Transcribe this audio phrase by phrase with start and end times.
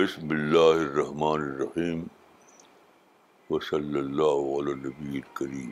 [0.00, 2.02] بسم اللہ الرحمن الرحیم
[3.54, 5.70] و صلی علیہ نبی کریم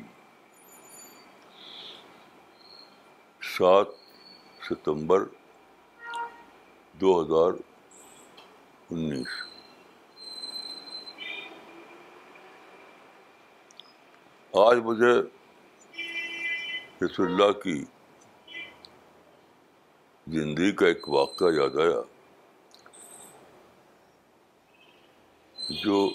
[3.56, 3.94] سات
[4.68, 5.24] ستمبر
[7.00, 7.52] دو ہزار
[8.90, 9.38] انیس
[14.66, 15.14] آج مجھے
[17.06, 17.78] رسول اللہ کی
[20.38, 22.00] زندگی کا ایک واقعہ یاد آیا
[25.70, 26.06] جو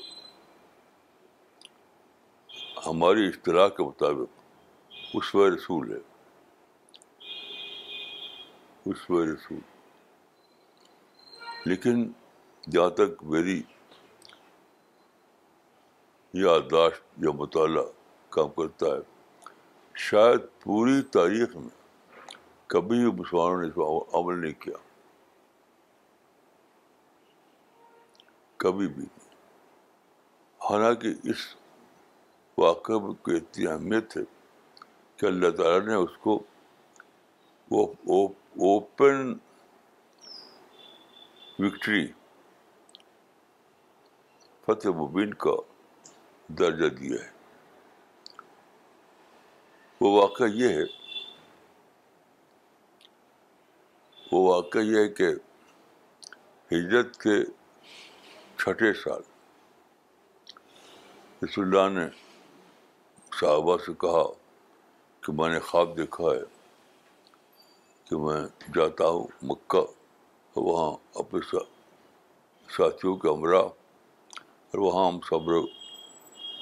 [2.85, 4.39] ہماری اطلاع کے مطابق
[5.15, 5.97] اس و رسول ہے
[8.91, 9.59] اس و رسول
[11.69, 12.07] لیکن
[12.71, 13.61] جہاں تک میری
[16.43, 17.83] یادداشت یا مطالعہ
[18.35, 22.29] کام کرتا ہے شاید پوری تاریخ میں
[22.73, 24.77] کبھی بھی مسلمانوں نے اس پر عمل نہیں کیا
[28.63, 29.05] کبھی بھی
[30.69, 31.39] حالانکہ اس
[32.57, 34.21] واقعہ کو اتنی اہمیت ہے
[35.19, 36.35] کہ اللہ تعالیٰ نے اس کو
[38.09, 39.33] اوپن
[41.65, 42.05] وکٹری
[44.65, 45.55] فتح مبین کا
[46.59, 47.31] درجہ دیا ہے
[50.01, 50.85] وہ واقعہ یہ ہے
[54.31, 55.33] وہ واقعہ یہ ہے کہ
[56.71, 57.37] ہجرت کے
[58.59, 59.32] چھٹے سال
[61.43, 62.05] رس اللہ نے
[63.39, 64.23] صحابہ سے کہا
[65.23, 66.43] کہ میں نے خواب دیکھا ہے
[68.09, 68.39] کہ میں
[68.75, 69.79] جاتا ہوں مکہ
[70.67, 71.39] وہاں اپنے
[72.77, 75.65] ساتھیوں کے عمرہ اور وہاں ہم سب لوگ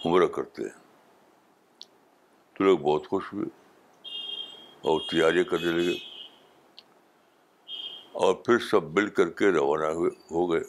[0.06, 1.86] عمرہ کرتے ہیں
[2.58, 3.50] تو لوگ بہت خوش ہوئے
[4.90, 5.98] اور تیاریاں کرنے لگے
[8.24, 10.64] اور پھر سب مل کر کے روانہ ہوئے ہو گئے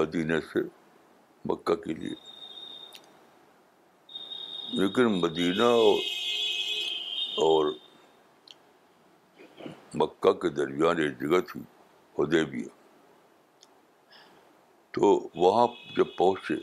[0.00, 0.66] مدینہ سے
[1.50, 2.31] مکہ کے لیے
[4.78, 5.64] لیکن مدینہ
[7.46, 7.66] اور
[10.02, 11.60] مکہ کے درمیان ایک جگہ تھی
[12.16, 12.62] خدے بھی
[14.98, 15.10] تو
[15.42, 15.66] وہاں
[15.96, 16.54] جب پہنچے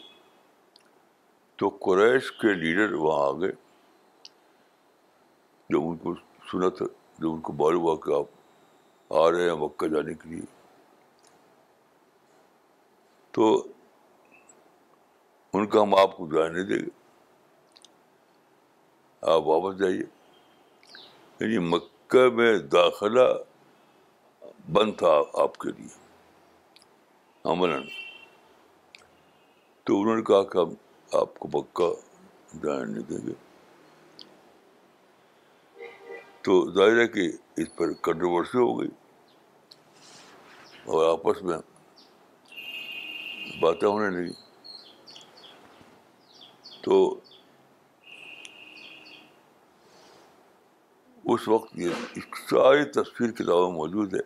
[1.60, 3.52] تو قریش کے لیڈر وہاں آ گئے
[5.74, 6.14] جب ان کو
[6.52, 6.86] سنا تھا
[7.20, 10.46] جب ان کو معلوم ہوا کہ آپ آ رہے ہیں مکہ جانے کے لیے
[13.38, 13.52] تو
[15.54, 16.98] ان کا ہم آپ کو جانے دیں گے
[19.28, 20.02] آپ واپس جائیے
[21.40, 23.22] یعنی مکہ میں داخلہ
[24.74, 25.88] بند تھا آپ کے لیے
[27.52, 27.72] عمل
[29.86, 30.74] تو انہوں نے کہا کہ ہم
[31.22, 31.92] آپ کو مکہ
[32.64, 33.34] جانے نہیں دیں گے
[36.44, 37.30] تو ظاہر ہے کہ
[37.62, 38.90] اس پر کنٹروورسی ہو گئی
[40.94, 41.58] اور آپس میں
[43.62, 44.34] باتیں ہونے لگی
[46.84, 47.00] تو
[51.34, 51.90] اس وقت یہ
[52.50, 54.24] ساری تصویر کتابیں موجود ہے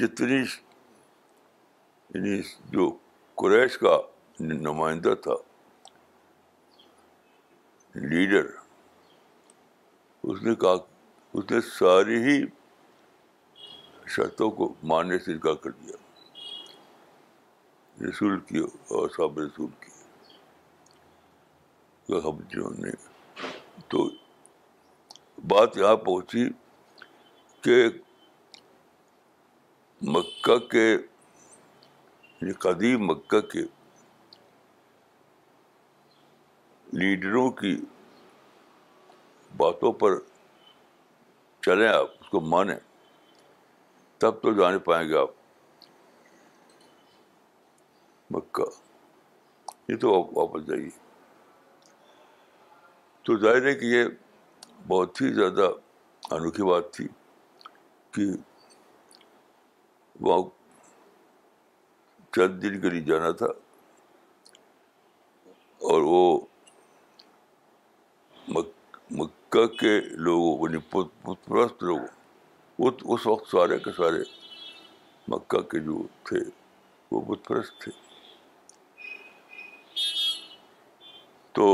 [0.00, 2.40] جتنی یعنی
[2.72, 2.82] جو
[3.42, 3.96] قریش کا
[4.66, 5.34] نمائندہ تھا
[8.14, 8.46] لیڈر
[10.30, 10.74] اس نے کہا
[11.32, 12.36] اس نے ساری ہی
[14.16, 15.96] شرطوں کو ماننے سے انکار کر دیا
[18.08, 19.90] رسول کی اور صاحب رسول کی
[23.88, 24.08] تو
[25.48, 26.44] بات یہاں پہنچی
[27.64, 27.76] کہ
[30.16, 30.84] مکہ کے
[32.40, 33.60] یعنی قدیم مکہ کے
[36.98, 37.76] لیڈروں کی
[39.56, 40.18] باتوں پر
[41.66, 42.76] چلیں آپ اس کو مانیں
[44.20, 45.30] تب تو جانے پائیں گے آپ
[48.36, 48.70] مکہ
[49.92, 51.04] یہ تو آپ واپس جائیے
[53.26, 54.04] تو ظاہر ہے کہ یہ
[54.88, 55.68] بہت ہی زیادہ
[56.34, 57.06] انوکھی بات تھی
[58.14, 58.24] کہ
[60.26, 60.42] وہاں
[62.36, 63.46] چند دن کے لیے جانا تھا
[65.90, 66.20] اور وہ
[68.48, 74.22] مکہ کے لوگوں یعنی لوگوں اس وقت سارے کے سارے
[75.34, 76.40] مکہ کے جو تھے
[77.10, 77.92] وہ بت پرست تھے
[81.58, 81.68] تو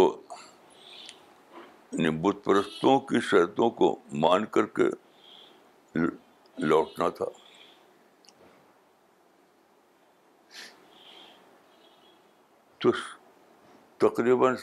[1.99, 4.83] یعنی بت پرستوں کی شرطوں کو مان کر کے
[6.67, 7.25] لوٹنا تھا
[12.83, 12.93] تو
[14.09, 14.57] تقریباً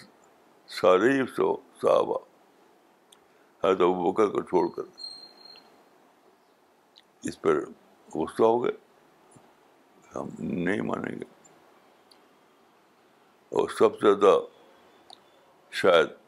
[0.79, 2.17] سارے ہی سو صحابہ
[3.63, 4.97] حضرت تو بکر کر چھوڑ کر
[7.29, 7.59] اس پر
[8.15, 8.77] غصہ ہو گئے
[10.15, 11.25] ہم نہیں مانیں گے
[13.59, 14.37] اور سب سے زیادہ
[15.81, 16.18] شاید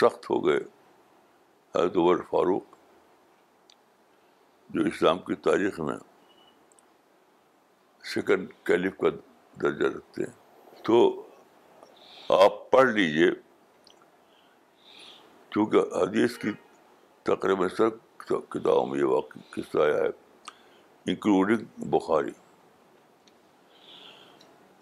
[0.00, 0.58] سخت ہو گئے
[1.74, 2.76] حضرت عمر فاروق
[4.74, 5.96] جو اسلام کی تاریخ میں
[8.14, 9.08] سیکنڈ کیلف کا
[9.62, 11.00] درجہ رکھتے ہیں تو
[12.44, 13.30] آپ پڑھ لیجئے
[15.52, 16.50] کیونکہ حدیث کی
[17.30, 17.88] تقریباً سر
[18.54, 20.08] کتابوں میں یہ واقعی قصہ آیا ہے
[21.10, 22.32] انکلوڈنگ بخاری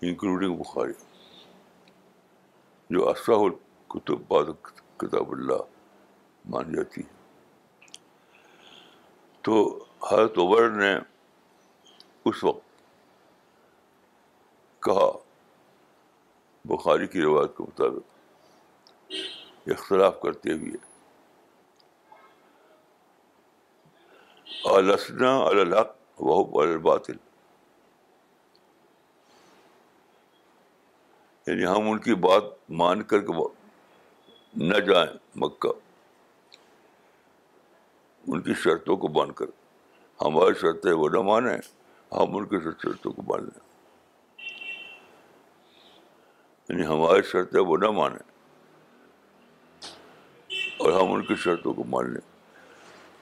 [0.09, 0.99] انکلوڈنگ بخاری
[2.97, 4.51] جو اصح الکتب بعض
[5.01, 5.63] کتاب اللہ
[6.53, 7.15] مان جاتی ہے
[9.45, 9.59] تو
[10.11, 10.95] حضرت عمر نے
[12.31, 12.65] اس وقت
[14.85, 15.11] کہا
[16.75, 20.85] بخاری کی روایت کے مطابق اختلاف کرتے ہوئے
[24.81, 27.17] السنا الحق وحب الباطل
[31.47, 32.45] یعنی ہم ان کی بات
[32.83, 33.33] مان کر کے
[34.59, 35.09] نہ جائیں
[35.43, 35.69] مکہ
[38.31, 39.47] ان کی شرطوں کو باندھ کر
[40.25, 41.57] ہماری شرطیں وہ نہ مانیں
[42.13, 43.61] ہم ان کی شرطوں کو باندھ لیں
[46.69, 48.19] یعنی ہماری شرطیں وہ نہ مانیں
[50.83, 52.21] اور ہم ان کی شرطوں کو مان لیں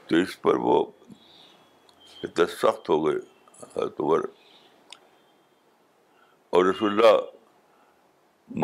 [0.08, 0.84] تو اس پر وہ
[2.24, 3.18] اتنا سخت ہو گئے
[6.50, 7.20] اور رسول اللہ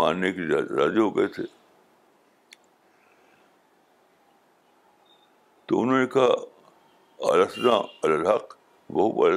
[0.00, 1.44] ماننے کی راضی ہو گئے تھے
[5.70, 7.76] تو انہوں نے کہا
[8.08, 8.54] الحق
[8.96, 9.28] وہ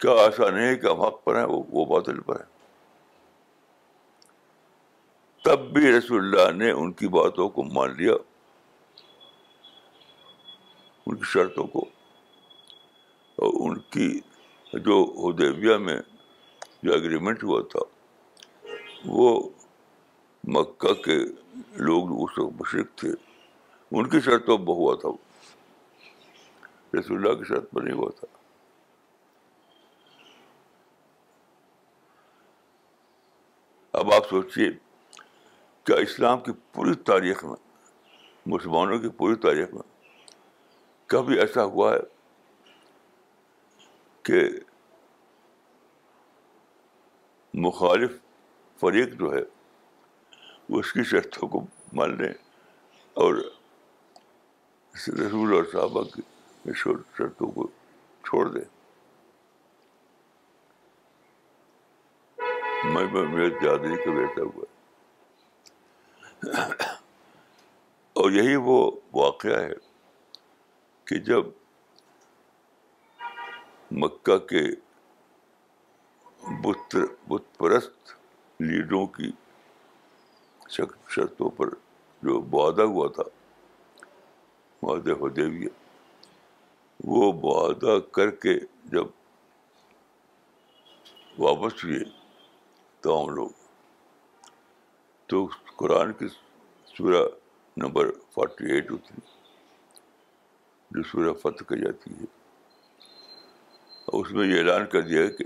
[0.00, 2.46] کیا نہیں ہے کہ ہم حق پر ہیں وہ باطل پر ہیں
[5.44, 8.12] تب بھی رسول اللہ نے ان کی باتوں کو مان لیا
[11.06, 11.84] ان کی شرطوں کو
[13.46, 14.08] اور ان کی
[14.90, 15.00] جو
[15.88, 15.98] میں
[16.82, 17.86] جو اگریمنٹ ہوا تھا
[19.20, 19.38] وہ
[20.56, 21.14] مکہ کے
[21.86, 23.08] لوگ اس وقت مشرق تھے
[23.96, 25.08] ان کی شرط تو اب ہوا تھا
[26.98, 28.26] رسول کی شرط پر نہیں ہوا تھا
[34.00, 34.70] اب آپ سوچیے
[35.86, 37.56] کیا اسلام کی پوری تاریخ میں
[38.54, 39.82] مسلمانوں کی پوری تاریخ میں
[41.14, 42.00] کبھی ایسا ہوا ہے
[44.30, 44.40] کہ
[47.66, 48.12] مخالف
[48.80, 49.42] فریق جو ہے
[50.76, 51.60] اس کی شرطوں کو
[53.22, 53.34] اور
[55.18, 56.22] رسول اور صحابہ کی
[56.82, 57.66] شرطوں کو
[58.26, 58.64] چھوڑ دیں
[62.94, 64.64] میں میرے جادری کا بیٹا ہوا
[68.22, 68.76] اور یہی وہ
[69.20, 69.72] واقعہ ہے
[71.06, 71.44] کہ جب
[74.04, 74.62] مکہ کے
[76.66, 76.96] بت
[77.58, 78.14] پرست
[78.60, 79.30] لیڈروں کی
[80.74, 81.68] شرطوں پر
[82.22, 83.22] جو وعدہ ہوا تھا
[84.82, 85.26] معدے و
[87.12, 88.54] وہ وعدہ کر کے
[88.92, 89.06] جب
[91.38, 91.98] واپس ہوئے
[93.02, 93.48] تو ہم لوگ
[95.30, 96.26] تو قرآن کی
[96.96, 97.24] سورہ
[97.84, 99.20] نمبر فورٹی ایٹ اتری
[100.94, 102.26] جو سورہ فتح کر جاتی ہے
[104.18, 105.44] اس میں یہ اعلان کر دیا کہ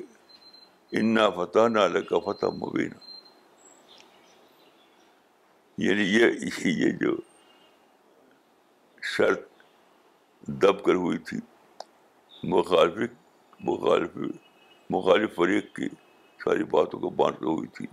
[1.00, 3.10] انا فتح نہ لگا فتح مبینہ
[5.78, 7.14] یعنی یہ یہ جو
[9.16, 9.42] شرط
[10.62, 11.36] دب کر ہوئی تھی
[12.54, 13.10] مخالف
[13.68, 14.16] مخالف
[14.90, 15.88] مخالف فریق کی
[16.44, 17.86] ساری باتوں کو کر ہوئی تھی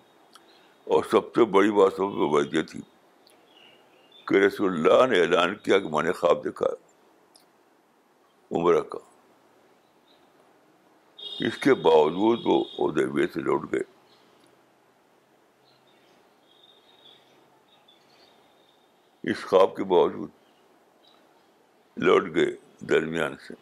[0.93, 2.79] اور سب سے بڑی بات سب یہ تھی
[4.27, 6.65] کہ رسول اللہ نے اعلان کیا کہ میں نے خواب دیکھا
[8.57, 8.99] عمرہ کا
[11.47, 13.81] اس کے باوجود وہ عہدے سے لوٹ گئے
[19.31, 20.29] اس خواب کے باوجود
[22.05, 22.51] لوٹ گئے
[22.89, 23.53] درمیان سے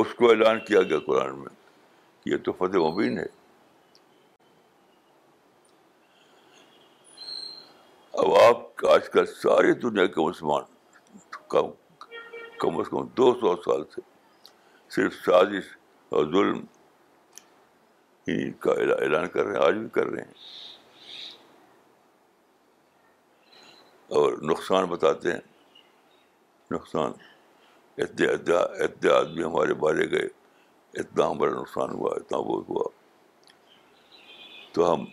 [0.00, 1.54] اس کو اعلان کیا گیا قرآن میں
[2.32, 3.26] یہ تو فتح مبین ہے
[8.24, 10.62] اب آپ آج کل ساری دنیا کے مسلمان
[11.56, 11.70] کم
[12.60, 14.00] کم از کم دو سو سال سے
[14.94, 15.74] صرف سازش
[16.14, 16.64] اور ظلم
[18.60, 20.65] کا اعلان کر رہے ہیں آج بھی کر رہے ہیں
[24.14, 25.40] اور نقصان بتاتے ہیں
[26.70, 27.12] نقصان
[28.02, 30.26] اتنے اتنے آدمی ہمارے مارے گئے
[31.00, 32.88] اتنا ہمارا نقصان ہوا اتنا وہ ہوا
[34.72, 35.04] تو ہم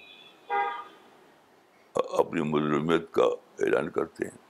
[2.20, 3.24] اپنی مظلومیت کا
[3.66, 4.42] اعلان کرتے ہیں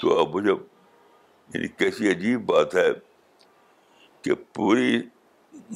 [0.00, 0.58] تو اب جب
[1.54, 2.88] یعنی کیسی عجیب بات ہے
[4.24, 5.00] کہ پوری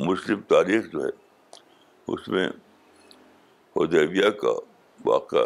[0.06, 1.10] مسلم تاریخ جو ہے
[2.12, 2.48] اس میں
[3.76, 4.50] حدیبیہ کا
[5.04, 5.44] واقعہ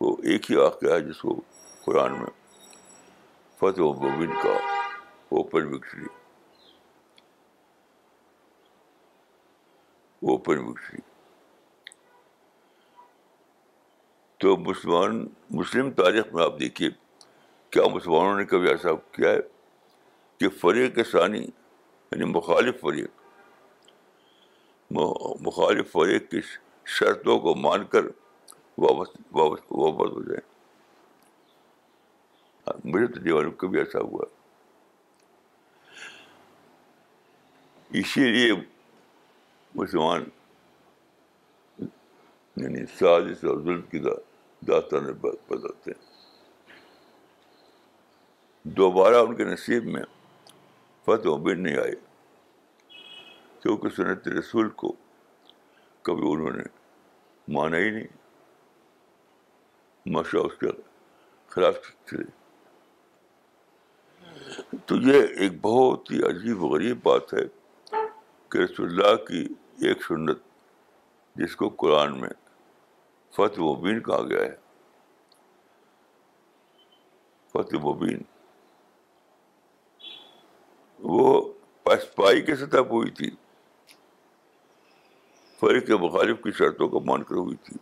[0.00, 1.40] وہ ایک ہی واقعہ ہے جس کو
[1.84, 2.30] قرآن میں
[3.60, 4.54] فتح و مبین کا
[5.36, 6.06] اوپن وکٹری
[10.30, 11.00] اوپن وکٹری
[14.40, 15.26] تو مسلمان
[15.58, 16.90] مسلم تاریخ میں آپ دیکھیے
[17.72, 19.38] کیا مسلمانوں نے کبھی ایسا کیا ہے
[20.40, 23.92] کہ فریق ثانی یعنی مخالف فریق
[25.46, 26.40] مخالف فریق کے
[26.94, 28.04] شرطوں کو مان کر
[28.78, 30.48] واپس واپس واپس ہو جائیں
[32.84, 34.24] مجھے تو ایسا ہوا
[37.98, 38.52] اسی لیے
[39.80, 40.24] مسلمان
[42.62, 43.98] یعنی سازش اور ظلم کی
[44.62, 46.14] بدلتے ہیں
[48.76, 50.02] دوبارہ ان کے نصیب میں
[51.06, 51.94] فتح بھی نہیں آئے
[53.62, 54.92] کیونکہ سنت رسول کو
[56.04, 56.62] کبھی انہوں نے
[57.54, 58.06] مانا ہی نہیں
[60.14, 60.66] ماشاء اس کے
[61.50, 61.74] خلاف
[62.10, 62.30] چلے
[64.86, 67.44] تو یہ ایک بہت ہی عجیب و غریب بات ہے
[68.50, 69.46] کہ رسول اللہ کی
[69.88, 70.38] ایک سنت
[71.42, 72.28] جس کو قرآن میں
[73.36, 74.54] فتح مبین کہا گیا ہے
[77.52, 78.22] فتح وبین
[81.14, 81.40] وہ
[81.84, 83.30] پسپائی کے سطح ہوئی تھی
[85.60, 87.76] فرق کے مخالف کی شرطوں کو مان کر ہوئی تھی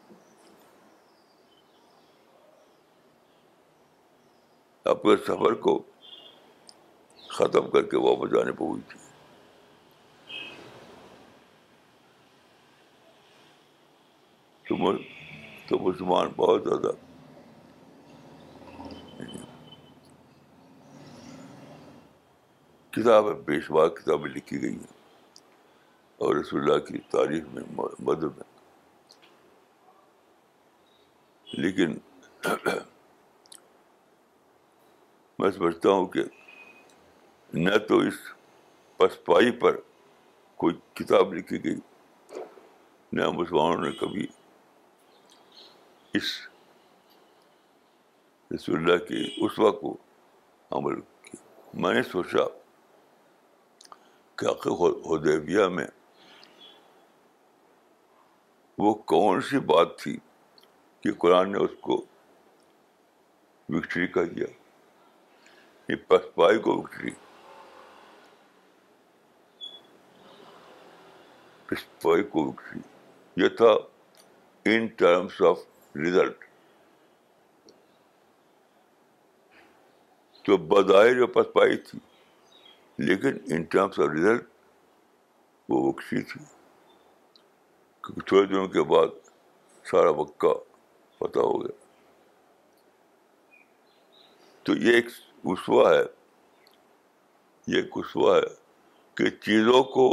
[4.91, 5.79] اپنے سفر کو
[7.39, 9.03] ختم کر کے واپس جانے پہ ہوئی تھی
[15.69, 16.91] تو مسلمان بہت زیادہ
[22.97, 24.94] کتاب ہے کتابیں لکھی گئی ہیں
[26.25, 27.63] اور رسول اللہ کی تاریخ میں
[28.09, 28.45] مدر میں
[31.63, 31.95] لیکن
[35.39, 36.23] میں سمجھتا ہوں کہ
[37.67, 38.21] نہ تو اس
[38.99, 39.77] پسپائی پر
[40.63, 41.75] کوئی کتاب لکھی گئی
[43.21, 44.27] نہ مسلمانوں نے کبھی
[46.21, 46.31] اس
[48.55, 49.97] رسول اللہ کی اسوا کو
[50.79, 51.43] عمل کیا
[51.83, 52.47] میں نے سوچا
[54.43, 55.87] کہ میں
[58.79, 60.17] وہ کون سی بات تھی
[61.03, 62.05] کہ قرآن نے اس کو
[63.75, 64.47] وکٹری کا دیا
[66.09, 67.11] پسپائی کو وکٹری
[71.69, 72.81] پسپائی کو وکٹری
[73.43, 73.71] یہ تھا
[74.73, 75.59] ان ٹرمس آف
[76.05, 76.45] ریزلٹ
[80.45, 81.99] تو بظاہر جو پسپائی تھی
[83.07, 84.49] لیکن ان ٹرمس آف ریزلٹ
[85.69, 86.41] وہ وکٹری تھی
[88.27, 89.13] تھوڑے دنوں کے بعد
[89.91, 90.11] سارا
[90.45, 90.53] کا
[91.19, 91.83] پتہ ہو گیا
[94.65, 95.07] تو یہ ایک
[95.53, 96.03] اسوا ہے
[97.73, 98.43] یہ ایک اسوا ہے
[99.17, 100.07] کہ چیزوں کو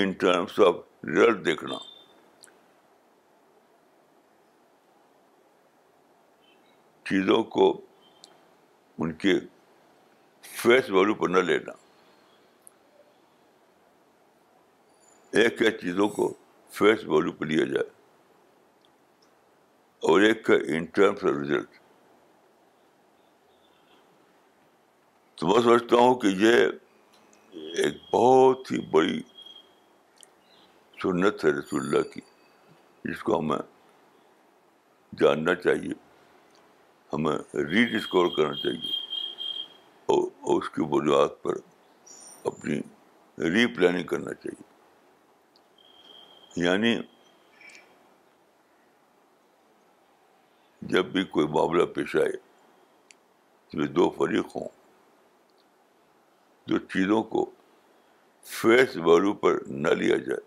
[0.00, 1.78] ان ٹرمس آف رزلٹ دیکھنا
[7.10, 7.70] چیزوں کو
[9.02, 9.34] ان کے
[10.62, 11.72] فیس ویلو پر نہ لینا
[15.40, 16.32] ایک ایک چیزوں کو
[16.78, 17.88] فیس ویلو پہ لیا جائے
[20.08, 21.78] اور ایک کا ان ٹرمس آف رزلٹ
[25.38, 26.54] تو میں سمجھتا ہوں کہ یہ
[27.84, 29.20] ایک بہت ہی بڑی
[31.02, 32.20] سنت ہے رسول اللہ کی
[33.04, 33.56] جس کو ہمیں
[35.20, 35.92] جاننا چاہیے
[37.12, 37.36] ہمیں
[37.70, 38.98] ری ڈسکور کرنا چاہیے
[40.14, 41.56] اور اس کی بنیاد پر
[42.52, 42.80] اپنی
[43.54, 44.69] ری پلاننگ کرنا چاہیے
[46.56, 46.94] یعنی
[50.92, 52.32] جب بھی کوئی معاملہ پیش آئے
[53.72, 54.68] تو دو فریق ہوں
[56.68, 57.50] جو چیزوں کو
[58.60, 60.40] فیس ویلو پر نہ لیا جائے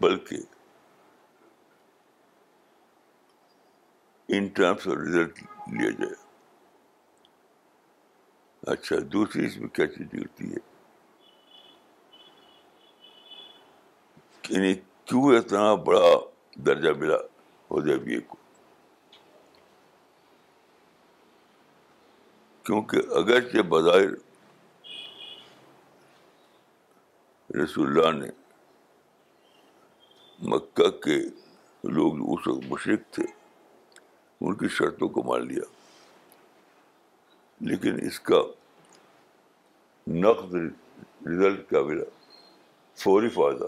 [0.00, 0.36] بلکہ
[4.36, 6.14] ان ٹرمس ریزلٹ لیا جائے
[8.72, 10.75] اچھا دوسری اس میں کیا چیز ہوتی ہے
[14.50, 14.74] یعنی
[15.06, 16.10] کیوں اتنا بڑا
[16.66, 17.16] درجہ ملا
[17.70, 18.36] حدیبیہ کو
[22.66, 24.10] کیونکہ اگر بظاہر
[27.62, 28.28] رسول اللہ نے
[30.54, 31.16] مکہ کے
[31.98, 33.24] لوگ اس وقت مشرق تھے
[34.40, 35.62] ان کی شرطوں کو مان لیا
[37.70, 38.40] لیکن اس کا
[40.26, 40.54] نقد
[41.26, 42.04] رزلٹ کیا ملا
[43.02, 43.66] فوری فائدہ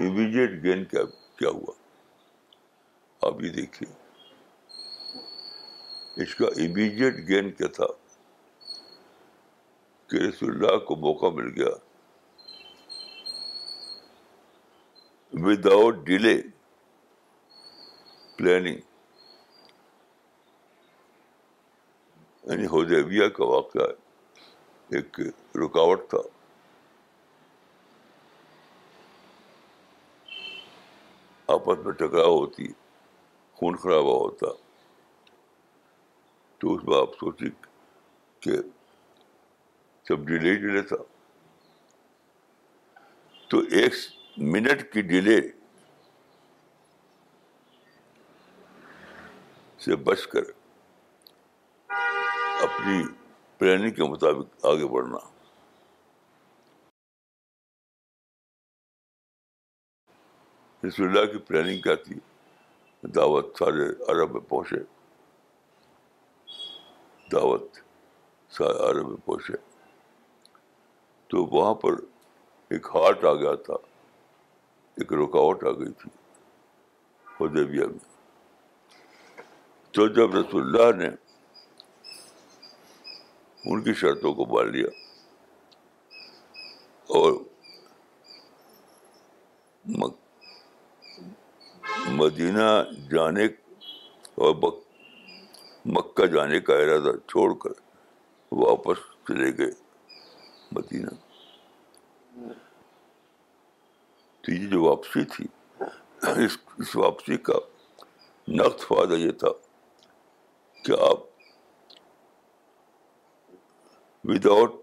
[0.00, 1.72] امیڈیٹ گین کیا ہوا
[3.28, 3.90] آپ یہ دیکھیے
[6.22, 7.86] اس کا امیڈیٹ گین کیا تھا
[10.10, 11.74] کہ رسول اللہ کو موقع مل گیا
[15.44, 16.36] ود آؤٹ ڈیلے
[18.36, 18.78] پلاننگ
[22.50, 23.86] یعنی ہودیبیا کا واقعہ
[24.96, 25.20] ایک
[25.64, 26.18] رکاوٹ تھا
[31.52, 32.66] آپس میں ٹکراؤ ہوتی
[33.56, 34.50] خون خرابہ ہوتا
[36.60, 37.18] تو اس میں آپ
[38.42, 38.52] کہ
[40.08, 40.96] جب ڈیلے ڈیلے تھا
[43.50, 43.94] تو ایک
[44.54, 45.40] منٹ کی ڈیلے
[49.84, 50.50] سے بچ کر
[52.62, 53.02] اپنی
[53.58, 55.18] پلاننگ کے مطابق آگے بڑھنا
[60.86, 62.14] رس اللہ کی پلاننگ کیا تھی
[63.14, 64.82] دعوت سارے عرب میں پہنچے
[67.32, 67.76] دعوت
[68.56, 69.56] سارے عرب میں پہنچے
[71.30, 71.94] تو وہاں پر
[72.74, 73.74] ایک ہارٹ آ گیا تھا
[75.02, 76.10] ایک رکاوٹ آ گئی تھی
[77.40, 78.10] حدیبیہ میں
[79.96, 81.08] تو جب رسول اللہ نے
[83.70, 84.88] ان کی شرطوں کو مان لیا
[87.18, 87.32] اور
[92.10, 92.64] مدینہ
[93.10, 93.44] جانے
[94.44, 94.54] اور
[95.94, 97.72] مکہ جانے کا ارادہ چھوڑ کر
[98.62, 99.70] واپس چلے گئے
[100.76, 101.14] مدینہ
[104.44, 105.46] تو یہ جو واپسی تھی
[106.44, 107.58] اس اس واپسی کا
[108.48, 109.48] نقص فائدہ یہ تھا
[110.84, 111.20] کہ آپ
[114.28, 114.74] ود آؤٹ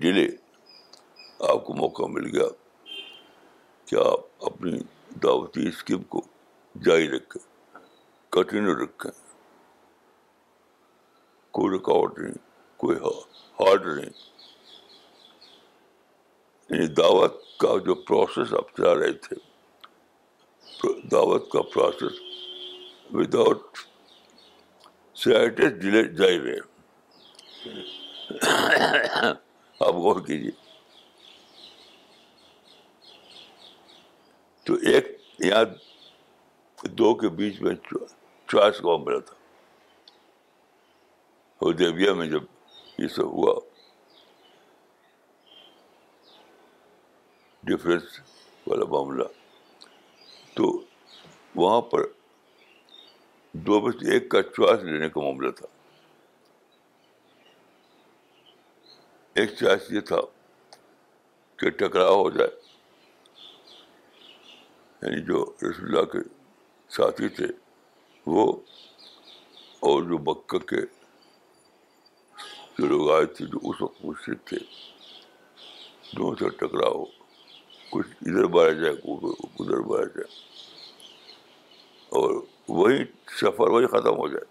[0.00, 0.26] ڈیلے
[1.52, 2.48] آپ کو موقع مل گیا
[3.88, 4.78] کہ آپ اپنی
[5.22, 6.20] دعوتی اسکیم کو
[6.86, 7.42] جاری رکھیں
[8.32, 9.10] کنٹینیو رکھیں
[11.56, 12.34] کوئی رکاوٹ نہیں
[12.82, 12.96] کوئی
[13.60, 14.10] ہارڈ نہیں
[16.70, 19.36] یعنی دعوت کا جو پروسیس آپ چلا رہے تھے
[21.12, 22.20] دعوت کا پروسیس
[23.14, 23.78] ود آؤٹ
[25.56, 26.58] ڈیلے جائی رہے
[29.80, 30.50] آپ غور کیجیے
[34.64, 35.06] تو ایک
[35.44, 35.62] یا
[36.98, 39.34] دو کے بیچ میں چوائس کا ملا تھا
[41.64, 42.42] اور دیویا میں جب
[42.98, 43.58] یہ سب ہوا
[47.70, 48.18] ڈفرینس
[48.66, 49.24] والا معاملہ
[50.56, 50.70] تو
[51.54, 52.06] وہاں پر
[53.66, 55.66] دو بس ایک کا چوائس لینے کا معاملہ تھا
[59.40, 60.20] ایک چوائس یہ تھا
[61.60, 62.50] کہ ٹکراؤ ہو جائے
[65.02, 66.18] یعنی جو رسول اللہ کے
[66.96, 67.46] ساتھی تھے
[68.34, 68.44] وہ
[69.88, 70.80] اور جو بکہ کے
[72.78, 74.56] جو لوگ آئے تھے جو اس وقت مشرق تھے
[76.38, 77.04] سے ٹکرا ہو
[77.92, 80.28] کچھ ادھر باہر جائے ادھر باہر جائے
[82.20, 82.34] اور
[82.68, 83.02] وہی
[83.40, 84.50] سفر وہی ختم ہو جائے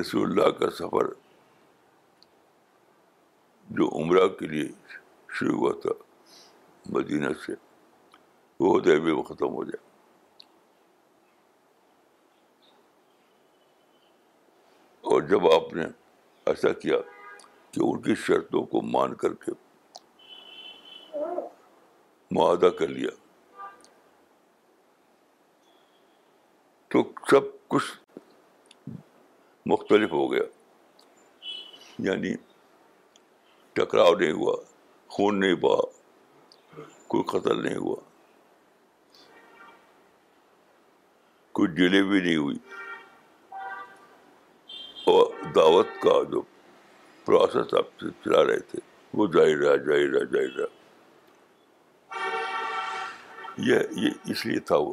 [0.00, 1.12] رسول اللہ کا سفر
[3.78, 4.68] جو عمرہ کے لیے
[5.38, 5.92] شروع ہوا تھا
[6.98, 7.54] مدینہ سے
[8.60, 9.88] وہ دیر میں بھی وہ ختم ہو جائے
[15.12, 15.84] اور جب آپ نے
[16.50, 16.96] ایسا کیا
[17.74, 19.52] کہ ان کی شرطوں کو مان کر کے
[22.36, 23.10] معاہدہ کر لیا
[26.94, 28.18] تو سب کچھ
[29.72, 30.44] مختلف ہو گیا
[32.10, 32.34] یعنی
[33.78, 34.54] ٹکراؤ نہیں ہوا
[35.16, 35.74] خون نہیں پا
[37.08, 37.96] کوئی قتل نہیں ہوا
[41.76, 42.56] ڈیلے بھی نہیں ہوئی
[45.12, 46.42] اور دعوت کا جو
[47.24, 48.78] پروسیس آپ سے چلا رہے تھے
[49.18, 50.78] وہ جاری رہا جاری رہا جاری رہا
[53.68, 54.92] یہ یہ اس لیے تھا وہ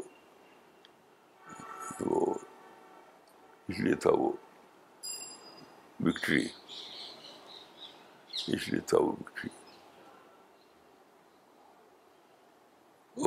[3.68, 4.32] اس لیے تھا وہ
[6.06, 6.46] وکٹری
[8.56, 9.50] اس لیے تھا وہ وکٹری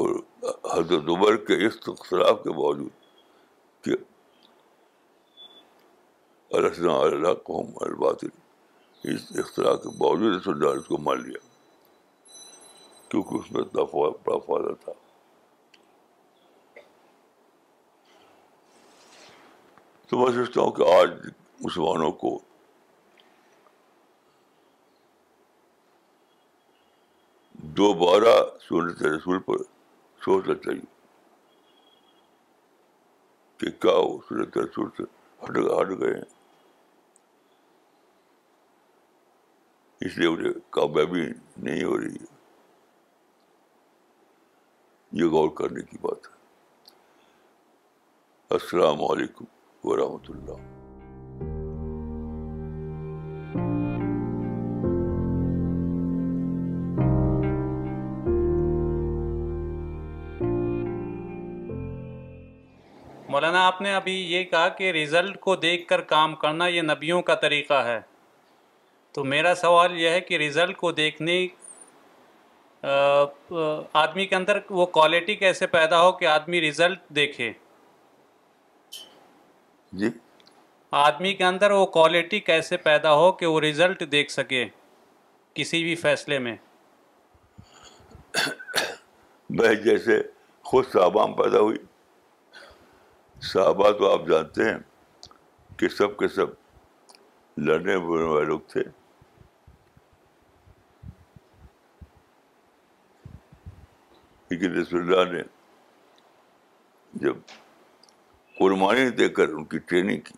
[0.00, 0.18] اور
[0.76, 2.90] حضرت عمر کے اس اختلاف کے باوجود
[3.84, 3.96] کہ
[7.42, 7.72] قوم
[9.10, 11.48] اس اختلا کے باوجود اس کو مار لیا
[13.10, 14.92] کیونکہ اس میں اتنا بڑا فائدہ تھا
[20.10, 21.10] تو میں سوچتا ہوں کہ آج
[21.64, 22.38] مسلمانوں کو
[27.80, 28.36] دوبارہ
[28.68, 29.62] سنت رسول پر
[30.24, 30.88] سوچنا چاہیے
[33.60, 33.92] کہ کیا
[34.62, 35.02] رسول سے
[35.44, 36.30] ہٹ ہٹ گئے ہیں
[40.06, 41.24] اس لیے مجھے کامیابی
[41.62, 42.30] نہیں ہو رہی ہے
[45.20, 46.38] یہ غور کرنے کی بات ہے
[48.60, 49.44] السلام علیکم
[49.88, 50.79] ورحمۃ اللہ
[63.80, 67.34] آپ نے ابھی یہ کہا کہ ریزلٹ کو دیکھ کر کام کرنا یہ نبیوں کا
[67.44, 67.98] طریقہ ہے
[69.14, 71.36] تو میرا سوال یہ ہے کہ ریزلٹ کو دیکھنے
[74.02, 77.50] آدمی کے اندر وہ کوالٹی کیسے پیدا ہو کہ آدمی رزلٹ دیکھے
[80.00, 80.08] جی
[81.06, 84.64] آدمی کے اندر وہ کوالٹی کیسے پیدا ہو کہ وہ رزلٹ دیکھ سکے
[85.54, 86.56] کسی بھی فیصلے میں
[89.84, 90.20] جیسے
[90.70, 91.78] خود عوام پیدا ہوئی
[93.48, 94.78] صحابہ تو آپ جانتے ہیں
[95.78, 96.50] کہ سب کے سب
[97.66, 98.80] لڑنے والے لوگ تھے
[104.50, 105.42] لیکن رسول اللہ نے
[107.24, 107.36] جب
[108.58, 110.34] قربانی دے کر ان کی ٹریننگ کی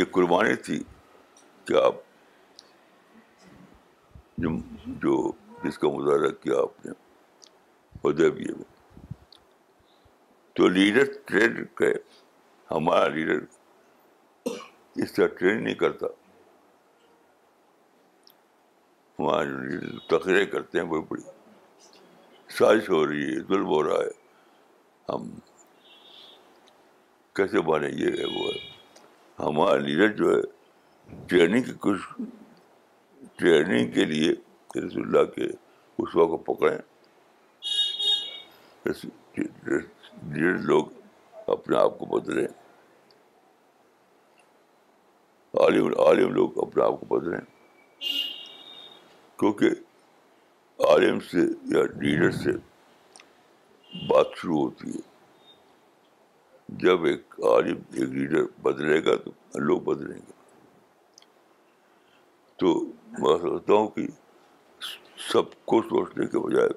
[0.00, 0.82] یہ قربانی تھی
[1.68, 1.94] کہ آپ
[5.02, 5.20] جو
[5.64, 6.92] جس کا مظاہرہ کیا آپ نے
[8.08, 8.46] ادے بھی
[10.54, 11.92] تو لیڈر ٹرین کرے
[12.70, 13.38] ہمارا لیڈر
[15.02, 16.06] اس طرح ٹرین نہیں کرتا
[19.18, 21.22] ہمارے لیڈر تقرر کرتے ہیں بڑی بڑی
[22.58, 24.10] سازش ہو رہی ہے ظلم ہو رہا ہے
[25.12, 25.30] ہم
[27.36, 30.40] کیسے بنے یہ ہے وہ ہے ہمارا لیڈر جو ہے
[31.28, 32.20] ٹریننگ کی کچھ
[33.38, 34.30] ٹریننگ کے لیے
[34.86, 35.46] رسول اللہ کے
[36.02, 36.78] اس وقت پکڑیں
[40.30, 40.88] لیڈر لوگ
[41.52, 42.46] اپنے آپ کو بدلیں
[45.62, 47.38] عالم عالم لوگ اپنے آپ کو بدلیں
[49.40, 51.38] کیونکہ عالم سے
[51.74, 52.50] یا لیڈر سے
[54.08, 55.10] بات شروع ہوتی ہے
[56.84, 59.30] جب ایک عالم ایک لیڈر بدلے گا تو
[59.66, 60.32] لوگ بدلیں گے
[62.58, 62.74] تو
[63.18, 64.06] میں سمجھتا ہوں کہ
[65.32, 66.68] سب کو سوچنے کے بجائے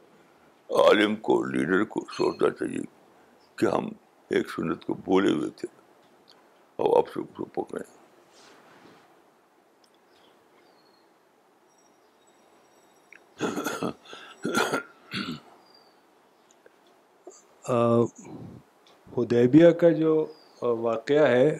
[0.84, 2.82] عالم کو لیڈر کو سوچنا چاہیے
[3.60, 3.88] کہ ہم
[4.36, 5.68] ایک سنت کو بھولے ہوئے تھے
[6.78, 7.20] اور سے
[17.26, 18.13] اس
[19.13, 20.13] کو ہدیبیہ کا جو
[20.80, 21.58] واقعہ ہے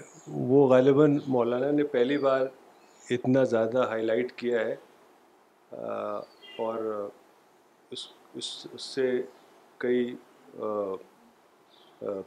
[0.50, 2.42] وہ غالباً مولانا نے پہلی بار
[3.16, 4.76] اتنا زیادہ ہائی لائٹ کیا ہے
[6.66, 6.84] اور
[7.96, 8.08] اس
[8.40, 8.46] اس
[8.84, 9.10] سے
[9.80, 10.14] کئی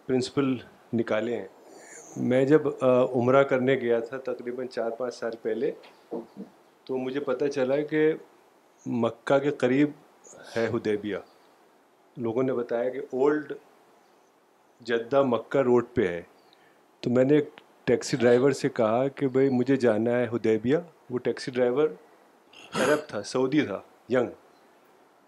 [0.06, 0.56] پرنسپل
[0.96, 1.46] نکالے ہیں
[2.28, 5.70] میں جب عمرہ کرنے گیا تھا تقریباً چار پانچ سال پہلے
[6.84, 8.10] تو مجھے پتہ چلا کہ
[9.04, 9.90] مکہ کے قریب
[10.56, 11.16] ہے ہدیبیہ
[12.26, 13.52] لوگوں نے بتایا کہ اولڈ
[14.86, 16.22] جدہ مکہ روڈ پہ ہے
[17.02, 17.48] تو میں نے ایک
[17.86, 20.76] ٹیکسی ڈرائیور سے کہا کہ بھائی مجھے جانا ہے ہدیبیہ
[21.10, 21.88] وہ ٹیکسی ڈرائیور
[22.82, 23.80] عرب تھا سعودی تھا
[24.12, 24.28] ینگ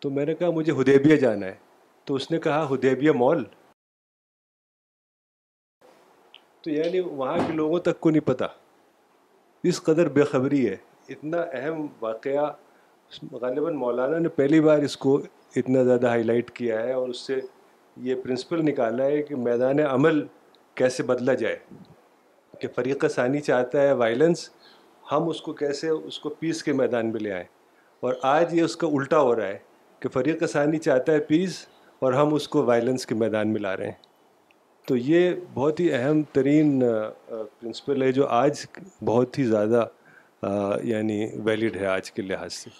[0.00, 1.54] تو میں نے کہا مجھے ہدیبیہ جانا ہے
[2.04, 3.44] تو اس نے کہا ہدیبیہ مال
[6.62, 8.44] تو یعنی وہاں کے لوگوں تک کو نہیں پتہ
[9.70, 10.76] اس قدر بے خبری ہے
[11.12, 12.50] اتنا اہم واقعہ
[13.40, 15.16] غالباً مولانا نے پہلی بار اس کو
[15.56, 17.38] اتنا زیادہ ہائی لائٹ کیا ہے اور اس سے
[18.08, 20.22] یہ پرنسپل نکالا ہے کہ میدان عمل
[20.80, 21.56] کیسے بدلا جائے
[22.60, 24.48] کہ فریق ثانی چاہتا ہے وائلنس
[25.12, 27.44] ہم اس کو کیسے اس کو پیس کے میدان میں لے آئیں
[28.06, 29.58] اور آج یہ اس کا الٹا ہو رہا ہے
[30.00, 31.64] کہ فریق ثانی چاہتا ہے پیس
[32.02, 34.08] اور ہم اس کو وائلنس کے میدان میں لا رہے ہیں
[34.86, 36.80] تو یہ بہت ہی اہم ترین
[37.28, 38.64] پرنسپل ہے جو آج
[39.04, 39.84] بہت ہی زیادہ
[40.92, 42.70] یعنی ویلڈ ہے آج کے لحاظ سے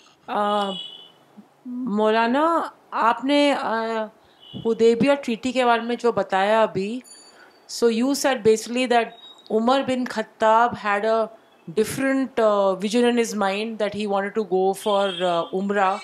[1.97, 2.45] مولانا
[3.07, 3.41] آپ نے
[5.25, 6.99] ٹریٹی کے بارے میں جو بتایا ابھی
[7.79, 9.09] so you said basically that
[9.59, 11.23] Umar bin Khattab had a
[11.75, 12.41] different
[12.83, 15.23] vision in his mind that he wanted to go for
[15.59, 15.95] Umrah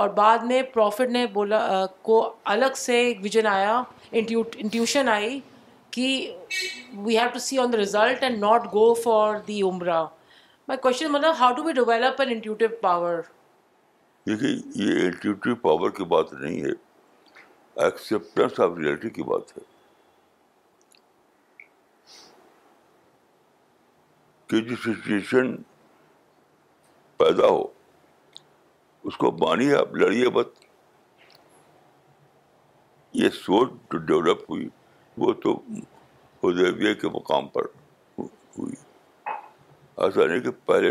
[0.00, 2.20] اور بعد میں پروفٹ نے بولا کو
[2.54, 3.80] الگ سے ایک ویژن آیا
[4.12, 5.38] انٹیوشن آئی
[5.90, 6.08] کہ
[7.04, 10.02] we have to see on the result and not go for the Umrah
[10.68, 13.18] my question مطلب how to be develop an intuitive power
[14.28, 14.50] دیکھیے
[14.84, 16.70] یہ انٹیوٹیو پاور کی بات نہیں ہے
[17.84, 19.62] ایکسیپٹنس آف ریئلٹی کی بات ہے
[24.50, 25.54] کہ جو سچویشن
[27.22, 27.64] پیدا ہو
[29.08, 30.64] اس کو مانیے آپ لڑیے بت
[33.18, 34.68] یہ سوچ جو ڈیولپ ہوئی
[35.18, 35.52] وہ تو
[36.48, 37.64] ادیبیہ کے مقام پر
[38.18, 38.74] ہوئی
[40.04, 40.90] ایسا نہیں کہ پہلے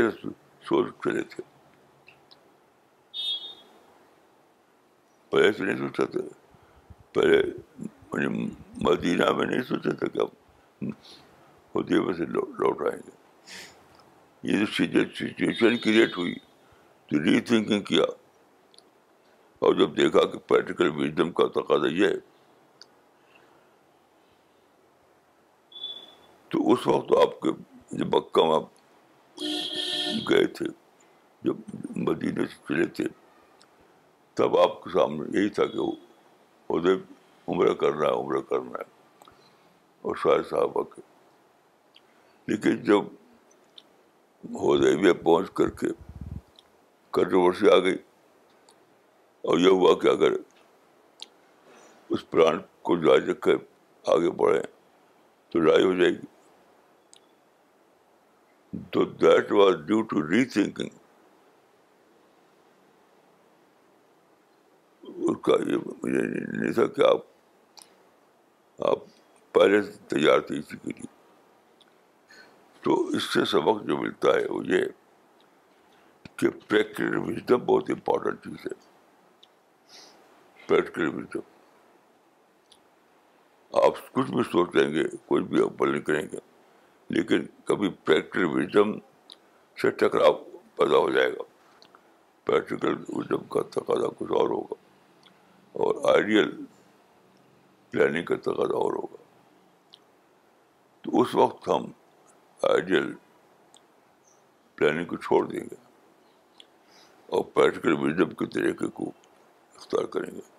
[0.67, 1.43] سوچ چلے تھے
[5.31, 6.21] پہلے سے نہیں سوچا تھے
[7.15, 8.49] پہلے یعنی
[8.89, 13.15] مدینہ میں نہیں سوچا تھا کہ ہم سے لوٹ آئیں گے
[14.51, 16.35] یہ جو سچویشن کریٹ ہوئی
[17.09, 18.05] تو ری تھنکنگ کیا
[19.65, 22.09] اور جب دیکھا کہ پریکٹیکل وزڈم کا تقاضا یہ
[26.49, 27.51] تو اس وقت آپ کے
[27.97, 28.59] جب مکہ میں
[30.29, 30.65] گئے تھے
[31.49, 33.05] جب مدینے سے چلے تھے
[34.41, 39.29] تب آپ کے سامنے یہی تھا کہ وہ عمرہ کرنا ہے عمرہ کرنا ہے
[40.09, 41.01] اور شاہ صاحبہ کے
[42.51, 45.87] لیکن جب حدیبیہ پہنچ کر کے
[47.13, 47.97] کنٹروورسی آ گئی
[49.49, 50.31] اور یہ ہوا کہ اگر
[52.15, 53.55] اس پلان کو جاری رکھ کر
[54.13, 54.61] آگے بڑھیں
[55.51, 56.25] تو لڑائی ہو جائے گی
[58.91, 60.21] تو that was due to
[60.53, 60.97] rethinking
[65.03, 69.03] اس کا یہ نہیں تھا کہ آپ آپ
[69.59, 71.13] پہلے سے تیار تھے اسی کے لیے
[72.85, 74.83] تو اس سے سبق جو ملتا ہے وہ یہ
[76.39, 78.84] کہ پریکٹیکل وزڈم بہت امپورٹنٹ چیز ہے
[80.67, 81.39] تو
[83.85, 86.37] آپ کچھ بھی سوچ لیں گے کچھ بھی اپل نہیں کریں گے
[87.15, 88.91] لیکن کبھی پریکٹیکل وزم
[89.81, 90.33] سے ٹکراؤ
[90.77, 91.43] پیدا ہو جائے گا
[92.45, 94.75] پریکٹیکل وزم کا تقاضا کچھ اور ہوگا
[95.83, 96.51] اور آئیڈیل
[97.91, 99.23] پلاننگ کا تقاضا اور ہوگا
[101.03, 101.85] تو اس وقت ہم
[102.69, 103.13] آئیڈیل
[104.75, 105.83] پلاننگ کو چھوڑ دیں گے
[107.35, 109.11] اور پریکٹیکل وزم کے طریقے کو
[109.75, 110.53] اختیار کریں گے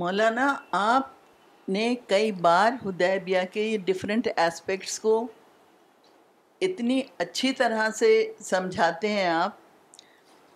[0.00, 5.26] مولانا آپ نے کئی بار ہدیبیہ کے کے ڈفرینٹ ایسپیکٹس کو
[6.66, 8.08] اتنی اچھی طرح سے
[8.44, 9.56] سمجھاتے ہیں آپ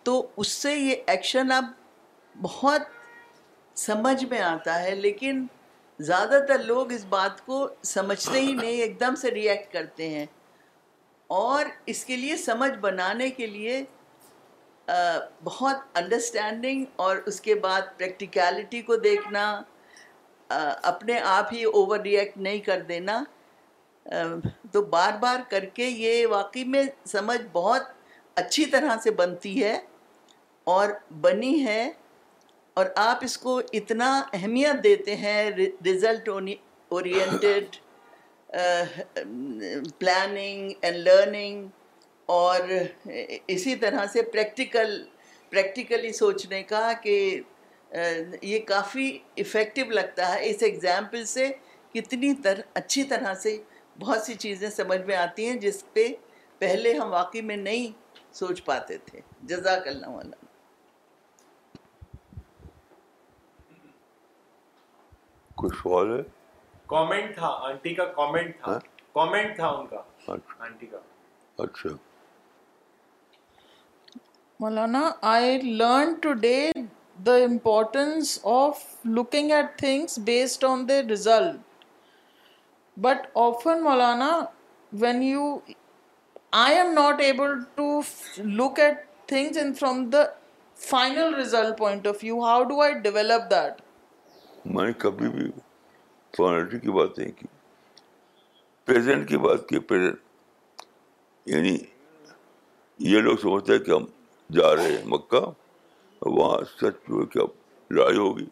[0.05, 1.65] تو اس سے یہ ایکشن اب
[2.43, 2.83] بہت
[3.79, 5.45] سمجھ میں آتا ہے لیکن
[6.09, 10.25] زیادہ تر لوگ اس بات کو سمجھتے ہی نہیں ایک دم سے ریئیکٹ کرتے ہیں
[11.43, 13.85] اور اس کے لیے سمجھ بنانے کے لیے
[15.45, 19.51] بہت انڈرسٹینڈنگ اور اس کے بعد پریکٹیکیلٹی کو دیکھنا
[20.59, 23.23] اپنے آپ ہی اوور ریئیکٹ نہیں کر دینا
[24.73, 27.87] تو بار بار کر کے یہ واقعی میں سمجھ بہت
[28.43, 29.79] اچھی طرح سے بنتی ہے
[30.75, 30.89] اور
[31.21, 31.91] بنی ہے
[32.81, 35.51] اور آپ اس کو اتنا اہمیت دیتے ہیں
[35.87, 37.77] result oriented
[39.99, 41.67] planning and learning
[42.35, 42.61] اور
[43.49, 45.03] اسی طرح سے پریکٹیکل
[45.51, 47.15] پریکٹیکلی سوچنے کا کہ
[48.43, 49.11] یہ کافی
[49.43, 51.49] افیکٹو لگتا ہے اس ایگزامپل سے
[51.95, 53.57] کتنی تر اچھی طرح سے
[54.01, 56.09] بہت سی چیزیں سمجھ میں آتی ہیں جس پہ
[56.59, 57.93] پہلے ہم واقعی میں نہیں
[58.39, 59.21] سوچ پاتے تھے
[59.53, 60.45] جزاک اللہ والا
[65.83, 66.23] سوال ہے
[66.89, 68.79] کامنٹ تھا آنٹی کا کامنٹ تھا
[69.15, 70.03] کامنٹ ہاں؟ تھا ان کا
[70.65, 70.99] آنٹی اچھا۔
[71.57, 71.95] کا اچھا
[74.61, 76.71] Maulana I learn today
[77.27, 78.79] the importance of
[79.19, 81.85] looking at things based on the result
[83.07, 84.29] but often Maulana
[85.01, 85.49] when you
[86.65, 88.01] I am not able to
[88.45, 90.25] look at things in from the
[90.89, 93.83] final result point of view how do I develop that
[94.75, 95.51] میں نے کبھی بھی
[96.37, 97.47] فارنٹی کی بات نہیں کی
[98.87, 100.85] present کی بات کی پریزنٹ
[101.55, 101.77] یعنی
[103.13, 104.05] یہ لوگ سمجھتے ہیں کہ ہم
[104.55, 105.41] جا رہے ہیں مکہ
[106.23, 107.43] وہاں سچ جو کیا
[107.97, 108.45] لڑائی ہوگی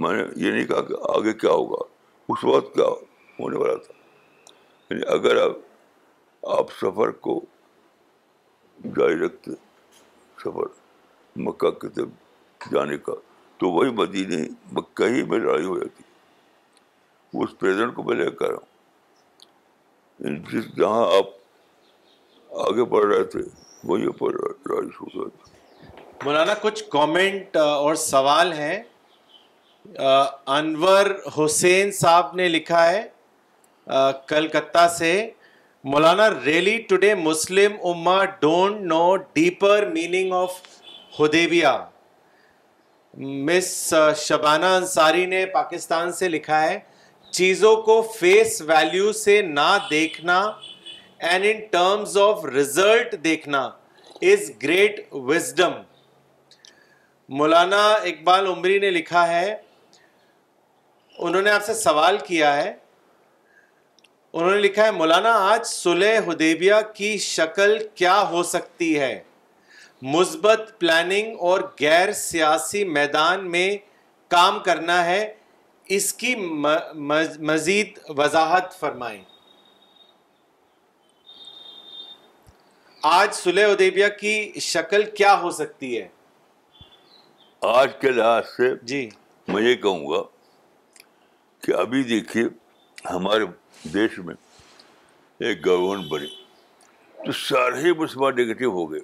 [0.00, 1.82] میں نے یہ نہیں کہا کہ آگے کیا ہوگا
[2.32, 2.86] اس وقت کیا
[3.38, 3.94] ہونے والا تھا
[4.90, 7.40] یعنی اگر آپ آپ سفر کو
[8.98, 9.50] جاری رکھتے
[10.44, 10.66] سفر
[11.46, 13.12] مکہ طرف جانے کا
[13.58, 14.42] تو وہی مدینہ
[14.78, 16.02] مکہ ہی میں لڑائی ہو جاتی
[17.44, 18.74] اس پریزنٹ کو میں لے کر رہا ہوں
[20.26, 21.35] یعنی جس جہاں آپ
[22.64, 23.40] آگے بڑھ رہے تھے
[23.88, 24.04] وہی
[24.70, 25.54] رائش ہو گئے
[26.24, 28.76] مولانا کچھ کامنٹ اور سوال ہیں
[30.56, 33.02] انور حسین صاحب نے لکھا ہے
[34.28, 35.10] کلکتہ سے
[35.92, 40.52] مولانا really today Muslim ummah don't know deeper meaning of
[41.20, 41.76] Hudaibiya
[43.48, 43.66] Miss
[44.22, 46.78] Shabana Ansari نے پاکستان سے لکھا ہے
[47.30, 50.40] چیزوں کو فیس ویلیو سے نہ دیکھنا
[51.28, 53.62] and in terms of result دیکھنا
[54.32, 55.72] از گریٹ وزڈم
[57.36, 59.54] مولانا اقبال عمری نے لکھا ہے
[61.18, 62.72] انہوں نے آپ سے سوال کیا ہے
[64.32, 69.18] انہوں نے لکھا ہے مولانا آج سلح ہدیبیا کی شکل کیا ہو سکتی ہے
[70.14, 73.68] مثبت پلاننگ اور غیر سیاسی میدان میں
[74.34, 75.24] کام کرنا ہے
[75.96, 76.34] اس کی
[77.50, 79.20] مزید وضاحت فرمائیں
[83.06, 84.30] آج سلح ادیبیا کی
[84.66, 86.06] شکل کیا ہو سکتی ہے
[87.72, 88.98] آج کے لحاظ سے جی
[89.52, 90.22] میں یہ کہوں گا
[91.64, 92.42] کہ ابھی دیکھیے
[93.10, 93.44] ہمارے
[93.94, 94.34] دیش میں
[95.48, 96.26] ایک گورنمنٹ بنی
[97.24, 99.00] تو سارے مسلمان نگیٹو ہو گئے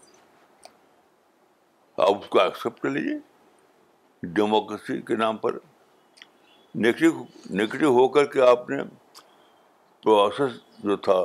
[1.98, 3.18] آپ اس کو ایکسیپٹ کر لیجیے
[4.40, 5.58] ڈیموکریسی کے نام پر
[6.86, 7.24] نگیٹو
[7.62, 8.82] نگیٹو ہو کر کے آپ نے
[10.04, 11.20] پروسیس جو تھا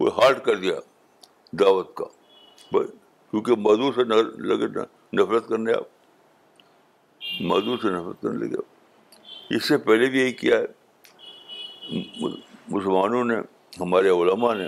[0.00, 0.78] وہ ہارٹ کر دیا
[1.60, 2.04] دعوت کا
[2.72, 2.86] بھائی
[3.30, 4.04] کیونکہ مدعو سے
[4.52, 4.68] لگے
[5.18, 10.58] نفرت کرنے آپ مدعو سے نفرت کرنے لگے آپ اس سے پہلے بھی یہی کیا
[10.58, 12.02] ہے
[12.74, 13.36] مسلمانوں نے
[13.80, 14.66] ہمارے علماء نے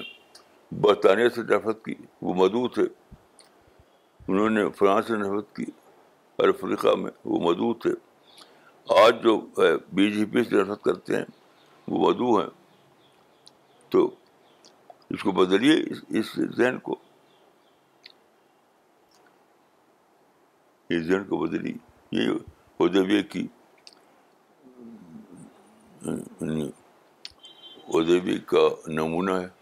[0.80, 1.94] برطانیہ سے نفرت کی
[2.28, 2.82] وہ مدعو تھے
[4.28, 5.64] انہوں نے فرانس سے نفرت کی
[6.40, 7.90] اور افریقہ میں وہ مدعو تھے
[9.02, 9.40] آج جو
[9.98, 11.24] بی جے پی سے نفرت کرتے ہیں
[11.88, 12.48] وہ مدعو ہیں
[13.94, 14.08] تو
[15.14, 15.74] اس کو بدلیے
[16.18, 16.96] اس, ذہن کو
[20.94, 21.74] اس ذہن کو بدلیے
[22.12, 23.46] یہ کی
[27.96, 29.54] ادبی کا نمونہ ہے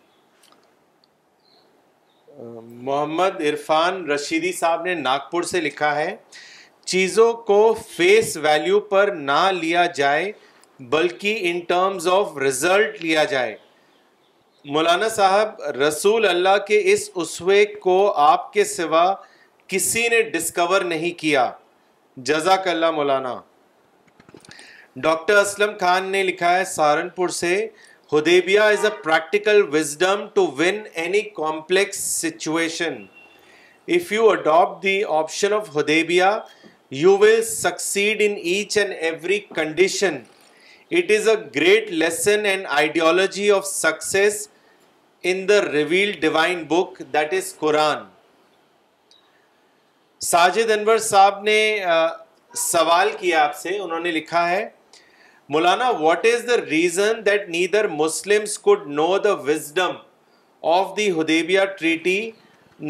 [2.63, 6.15] محمد عرفان رشیدی صاحب نے ناگپور سے لکھا ہے
[6.93, 10.31] چیزوں کو فیس ویلیو پر نہ لیا جائے
[10.95, 13.57] بلکہ ان ٹرمز آف ریزلٹ لیا جائے
[14.73, 17.95] مولانا صاحب رسول اللہ کے اس اسوے کو
[18.27, 19.05] آپ کے سوا
[19.69, 21.51] کسی نے ڈسکور نہیں کیا
[22.31, 23.35] جزاک اللہ مولانا
[25.07, 27.55] ڈاکٹر اسلم خان نے لکھا ہے سہارنپور سے
[28.13, 32.95] Hudaibiya is a practical wisdom to win any complex situation
[33.97, 36.37] if you adapt the option of Hudaibiya
[37.03, 40.19] you will succeed in each and every condition
[40.97, 44.47] it is a great lesson and ideology of success
[45.27, 48.03] reveal divine book that is Quran
[50.27, 51.57] Sajid Anwar sahab نے
[52.59, 54.65] سوال کیا آپ سے انہوں نے لکھا ہے
[55.55, 58.43] Maulana what is the reason that neither Muslim
[59.01, 59.97] know the wisdom
[60.73, 62.21] of the Hudaibiya treaty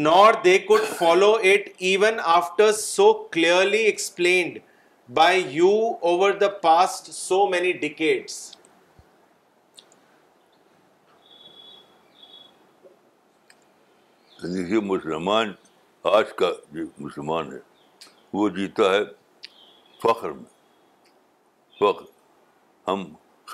[0.07, 4.59] nor they could follow it even after so clearly explained
[5.15, 5.71] by you
[6.11, 8.39] over the past so many decades
[14.43, 15.53] دیکھیے یعنی مسلمان
[16.15, 17.57] آج کا جو مسلمان ہے
[18.33, 19.03] وہ جیتا ہے
[20.01, 22.05] فخر میں فخر
[22.89, 23.05] ہم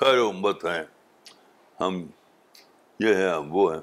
[0.02, 0.84] و امت ہیں
[1.82, 2.02] ہم
[3.00, 3.82] یہ ہیں ہم وہ ہیں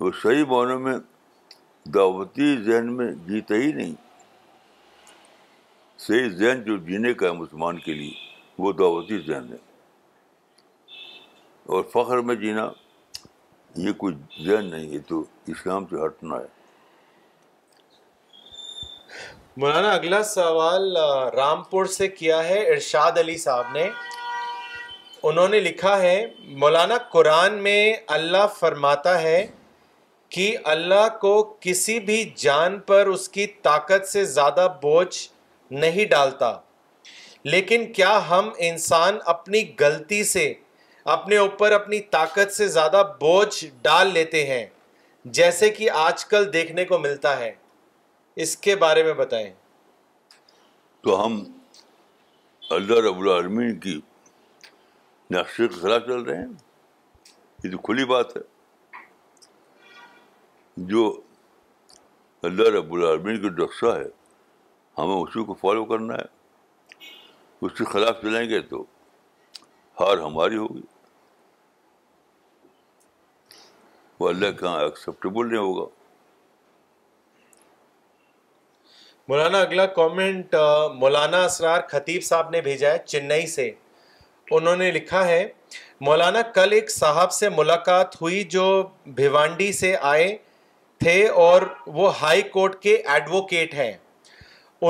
[0.00, 0.96] وہ صحیح معنوں میں
[1.94, 3.94] دعوتی ذہن میں جیتا ہی نہیں
[6.06, 8.12] صحیح ذہن جو جینے کا ہے مسلمان کے لیے
[8.62, 9.56] وہ دعوتی ذہن ہے
[11.74, 12.68] اور فخر میں جینا
[13.76, 14.14] یہ کوئی
[14.46, 16.60] ذہن نہیں ہے تو اسلام سے ہٹنا ہے
[19.60, 20.96] مولانا اگلا سوال
[21.36, 23.88] رامپور سے کیا ہے ارشاد علی صاحب نے
[25.30, 26.14] انہوں نے لکھا ہے
[26.62, 27.78] مولانا قرآن میں
[28.16, 29.46] اللہ فرماتا ہے
[30.36, 35.16] کہ اللہ کو کسی بھی جان پر اس کی طاقت سے زیادہ بوجھ
[35.80, 36.52] نہیں ڈالتا
[37.44, 40.52] لیکن کیا ہم انسان اپنی غلطی سے
[41.14, 44.64] اپنے اوپر اپنی طاقت سے زیادہ بوجھ ڈال لیتے ہیں
[45.38, 47.52] جیسے کہ آج کل دیکھنے کو ملتا ہے
[48.42, 49.50] اس کے بارے میں بتائیں
[51.04, 51.42] تو ہم
[52.74, 54.00] اللہ رب العالمین کی
[55.34, 56.52] نقشے کے خلاف چل رہے ہیں
[57.64, 58.42] یہ تو کھلی بات ہے
[60.92, 61.04] جو
[62.48, 64.08] اللہ رب العالمین کا نقشہ ہے
[64.98, 66.30] ہمیں اسی کو فالو کرنا ہے
[67.66, 68.84] اس کے خلاف چلیں گے تو
[70.00, 70.80] ہار ہماری ہوگی
[74.22, 75.84] وہ اللہ کے یہاں ایکسیپٹیبل نہیں ہوگا
[79.28, 80.54] مولانا اگلا کامنٹ
[81.00, 83.70] مولانا اسرار خطیب صاحب نے بھیجا ہے چنئی سے
[84.58, 85.38] انہوں نے لکھا ہے
[86.06, 88.66] مولانا کل ایک صاحب سے ملاقات ہوئی جو
[89.20, 90.26] بھیوانڈی سے آئے
[91.04, 91.16] تھے
[91.48, 91.62] اور
[91.98, 93.92] وہ ہائی کورٹ کے ایڈوکیٹ ہیں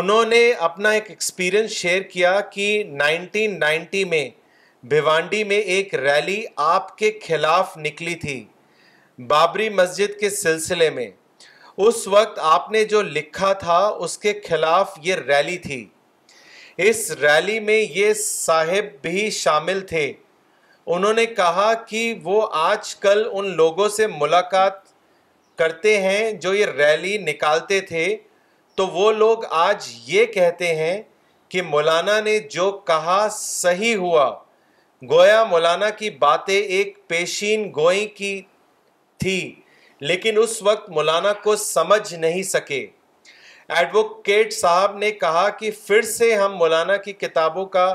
[0.01, 4.29] انہوں نے اپنا ایک ایکسپیرئنس شیئر کیا کہ کی نائنٹین نائنٹی میں
[4.95, 8.43] بھیوانڈی میں ایک ریلی آپ کے خلاف نکلی تھی
[9.19, 11.07] بابری مسجد کے سلسلے میں
[11.87, 15.85] اس وقت آپ نے جو لکھا تھا اس کے خلاف یہ ریلی تھی
[16.89, 20.13] اس ریلی میں یہ صاحب بھی شامل تھے
[20.95, 24.81] انہوں نے کہا کہ وہ آج کل ان لوگوں سے ملاقات
[25.59, 28.17] کرتے ہیں جو یہ ریلی نکالتے تھے
[28.77, 31.01] تو وہ لوگ آج یہ کہتے ہیں
[31.49, 34.29] کہ مولانا نے جو کہا صحیح ہوا
[35.11, 38.41] گویا مولانا کی باتیں ایک پیشین گوئی کی
[39.23, 39.39] تھی
[40.11, 42.87] لیکن اس وقت مولانا کو سمجھ نہیں سکے
[43.81, 47.87] ایڈوکیٹ صاحب نے کہا کہ پھر سے ہم مولانا کی کتابوں کا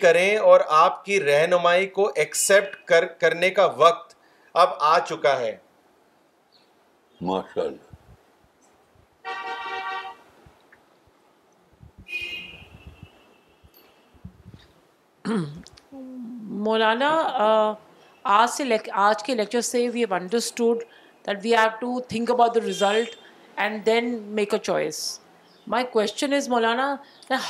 [0.00, 2.74] کریں اور آپ کی رہنمائی کو ایکسپٹ
[3.20, 4.14] کرنے کا وقت
[4.62, 5.56] اب آ چکا ہے
[16.66, 17.10] مولانا
[18.26, 18.64] آج سے
[19.02, 20.82] آج کے لیکچر سے we we have have understood
[21.44, 23.14] that to think about the result
[23.60, 24.98] and then make a choice
[25.68, 26.94] my question is Maulana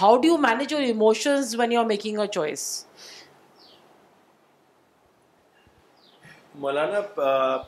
[0.00, 2.66] how do you manage your emotions when you are making a choice
[6.64, 7.00] Maulana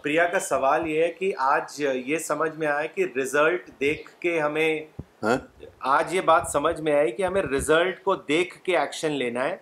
[0.03, 4.41] Priya کا سوال یہ ہے کہ آج یہ سمجھ میں آیا کہ ریزلٹ دیکھ کے
[4.41, 4.81] ہمیں
[5.97, 9.57] آج یہ بات سمجھ میں آئی کہ ہمیں ریزلٹ کو دیکھ کے ایکشن لینا ہے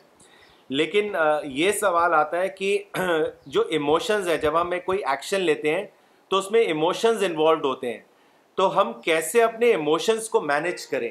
[0.79, 1.15] لیکن
[1.51, 2.67] یہ سوال آتا ہے کہ
[3.55, 5.85] جو ایموشنز ہیں جب ہمیں کوئی ایکشن لیتے ہیں
[6.31, 7.99] تو اس میں ایموشنز انوالوڈ ہوتے ہیں
[8.57, 11.11] تو ہم کیسے اپنے ایموشنز کو مینیج کریں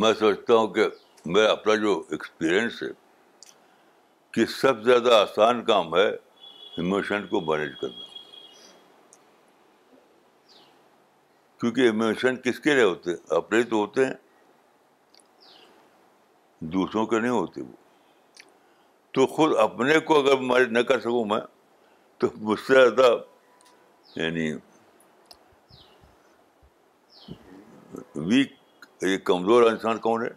[0.00, 0.88] میں سوچتا ہوں کہ
[1.24, 2.88] میرا اپنا جو ایکسپیرئنس ہے
[4.34, 8.08] کہ سب سے زیادہ آسان کام ہے ایموشن کو مینج کرنا
[11.60, 14.14] کیونکہ ایموشن کس کے لیے ہوتے ہیں اپنے تو ہوتے ہیں
[16.74, 17.72] دوسروں کے نہیں ہوتے وہ
[19.14, 21.40] تو خود اپنے کو اگر مینج نہ کر سکوں میں
[22.20, 23.10] تو مجھ سے زیادہ
[24.16, 24.52] یعنی
[28.30, 28.54] ویک
[29.02, 30.30] یہ کمزور انسان کون ہے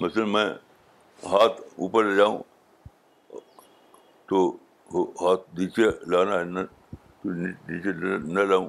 [0.00, 0.44] مثلاً میں
[1.30, 2.38] ہاتھ اوپر لے جاؤں
[4.28, 4.38] تو
[5.20, 6.60] ہاتھ نیچے لانا ہے نہ
[7.24, 7.92] نیچے
[8.34, 8.68] نہ لاؤں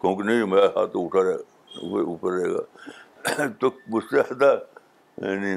[0.00, 4.54] کیونکہ نہیں میرا ہاتھ اٹھا رہے اوپر رہے گا تو مجھ سے زیادہ
[5.26, 5.54] یعنی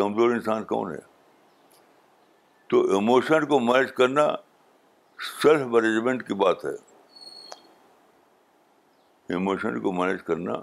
[0.00, 1.00] کمزور انسان کون ہے
[2.70, 4.26] تو ایموشن کو مینج کرنا
[5.42, 6.74] سیلف مینجمنٹ کی بات ہے
[9.36, 10.60] ایموشن کو مینج کرنا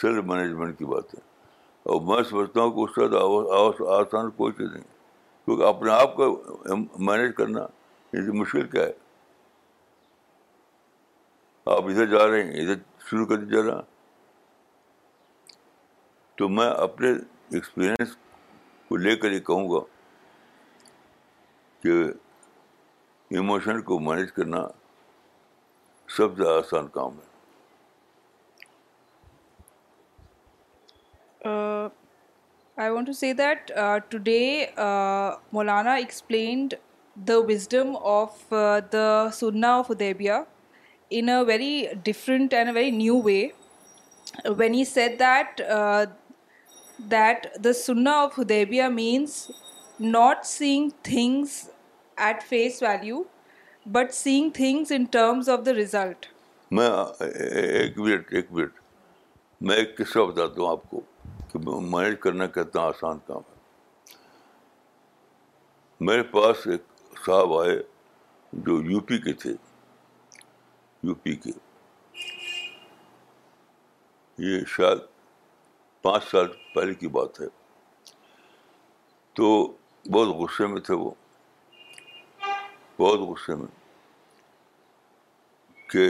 [0.00, 1.20] سیلف مینجمنٹ کی بات ہے
[1.94, 4.84] اور میں سمجھتا ہوں کہ اس وقت آسان کوئی چیز نہیں
[5.44, 6.26] کیونکہ اپنے آپ کو
[7.08, 7.60] مینیج کرنا
[8.12, 8.92] یہ مشکل کیا ہے
[11.74, 12.80] آپ ادھر جا رہے ہیں ادھر
[13.10, 13.80] شروع کر جا رہا
[16.38, 18.16] تو میں اپنے ایکسپیرئنس
[18.88, 19.80] کو لے کر یہ کہوں گا
[21.82, 21.98] کہ
[23.36, 24.66] ایموشن کو مینیج کرنا
[26.16, 27.34] سب سے آسان کام ہے
[31.48, 33.70] I want to see that
[34.10, 34.40] today
[35.52, 36.74] Maulana explained
[37.28, 38.52] the wisdom of
[38.92, 40.42] the سننا of Hudaibiya
[41.18, 43.46] in a very different and a very new way
[44.56, 45.60] when you said that
[47.10, 49.50] that the سننا of Hudaibiya means
[50.00, 51.62] not seeing things
[52.26, 53.22] at face value
[53.92, 56.26] but seeing things in terms of the result
[56.76, 56.88] میں
[57.20, 58.82] ایک ایک ایک minute minute
[59.68, 61.00] میں قصہ بتاتا ہوں آپ کو
[61.64, 63.54] مینج کرنا کتنا آسان کام ہے
[66.06, 66.82] میرے پاس ایک
[67.26, 67.76] صاحب آئے
[68.66, 69.50] جو یو پی کے تھے
[71.02, 71.50] یو پی کے
[74.48, 74.98] یہ شاید
[76.02, 77.46] پانچ سال پہلے کی بات ہے
[79.36, 79.48] تو
[80.12, 81.10] بہت غصے میں تھے وہ
[82.98, 83.66] بہت غصے میں
[85.90, 86.08] کہ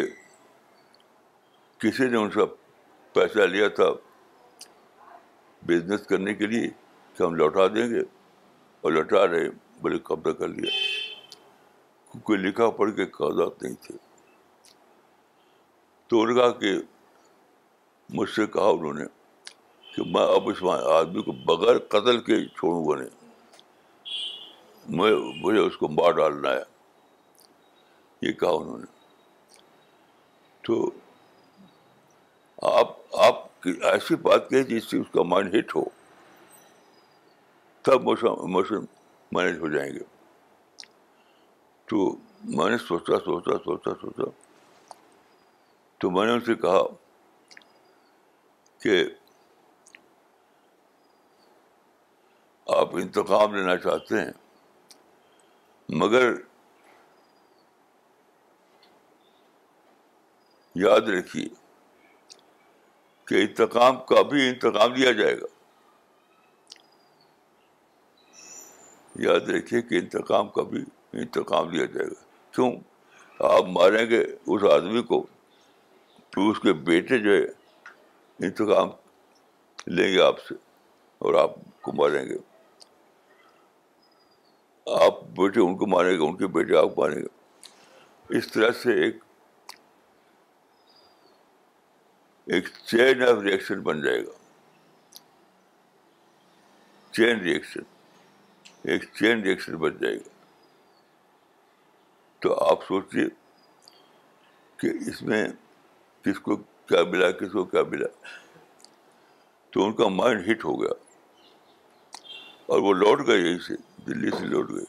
[1.81, 2.45] کسی نے ان سے
[3.15, 3.85] پیسہ لیا تھا
[5.69, 6.69] بزنس کرنے کے لیے
[7.17, 8.01] کہ ہم لوٹا دیں گے
[8.83, 9.49] اور لوٹا رہے
[9.83, 10.71] بڑے قبضہ کر لیا
[12.11, 13.95] کیونکہ لکھا پڑھ کے کاغذات نہیں تھے
[16.11, 16.73] تو نے کہا کہ
[18.19, 19.05] مجھ سے کہا انہوں نے
[19.95, 20.63] کہ میں اب اس
[20.99, 23.25] آدمی کو بغیر قتل کے چھوڑوں گا نہیں
[24.99, 25.13] میں
[25.43, 26.61] مجھے اس کو مار ڈالنا ہے
[28.27, 28.95] یہ کہا انہوں نے
[30.67, 30.79] تو
[32.77, 32.95] آپ
[33.29, 35.83] آپ ایسی بات کہ جس سے اس کا مائنڈ ہٹ ہو
[37.85, 38.85] تب تبوشن
[39.33, 39.99] مینج ہو جائیں گے
[41.91, 42.11] تو
[42.59, 44.31] میں نے سوچا سوچا سوچا سوچا
[46.01, 46.81] تو میں نے ان سے کہا
[48.83, 49.05] کہ
[52.77, 54.33] آپ انتخاب لینا چاہتے ہیں
[56.01, 56.33] مگر
[60.85, 61.49] یاد رکھیے
[63.29, 65.47] کہ انتقام کا بھی انتقام لیا جائے گا
[69.25, 70.83] یاد رکھیے کہ انتقام کا بھی
[71.23, 72.23] انتقام لیا جائے گا
[72.55, 72.71] کیوں
[73.51, 75.23] آپ ماریں گے اس آدمی کو
[76.35, 77.43] تو اس کے بیٹے جو ہے
[78.47, 78.89] انتقام
[79.97, 80.55] لیں گے آپ سے
[81.27, 82.37] اور آپ کو ماریں گے
[85.07, 88.71] آپ بیٹے ان کو ماریں گے ان کے بیٹے آپ کو ماریں گے اس طرح
[88.83, 89.25] سے ایک
[92.55, 94.33] ایک چین آف ریئیکشن ریئیکشن بن جائے گا
[97.15, 97.41] چین
[98.93, 100.29] ایک چین ریئیکشن بن جائے گا
[102.41, 103.25] تو آپ سوچیے
[104.81, 105.45] کہ اس میں
[106.25, 106.57] کس کو
[106.89, 108.09] کیا ملا کس کو کیا ملا
[109.73, 110.93] تو ان کا مائنڈ ہٹ ہو گیا
[112.71, 113.75] اور وہ لوٹ گئے یہیں سے
[114.07, 114.85] دلی سے لوٹ گئے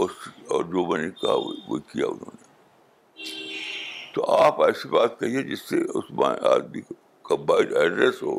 [0.00, 1.34] اور جو میں نے کہا
[1.68, 2.48] وہ کیا انہوں نے
[4.12, 6.10] تو آپ ایسی بات کہیے جس سے اس
[6.52, 6.80] آدمی
[7.28, 8.34] کا بائڈ ایڈریس ہو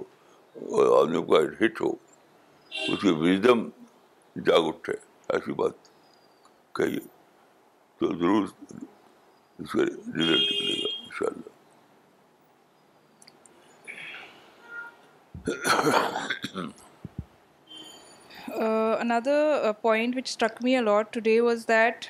[0.78, 1.92] اور آدمی کا ہٹ ہو
[2.88, 3.68] اس کی وزڈم
[4.48, 4.94] جاگ اٹھے
[5.36, 5.78] ایسی بات
[6.78, 7.00] کہیے
[8.00, 8.48] تو ضرور
[9.60, 11.50] اس کا ریزلٹ نکلے گا ان شاء اللہ
[18.56, 22.06] اندر point which struck me a lot today was that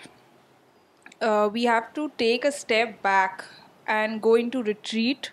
[1.21, 3.45] Uh, we have to take a step back
[3.85, 5.31] and go into retreat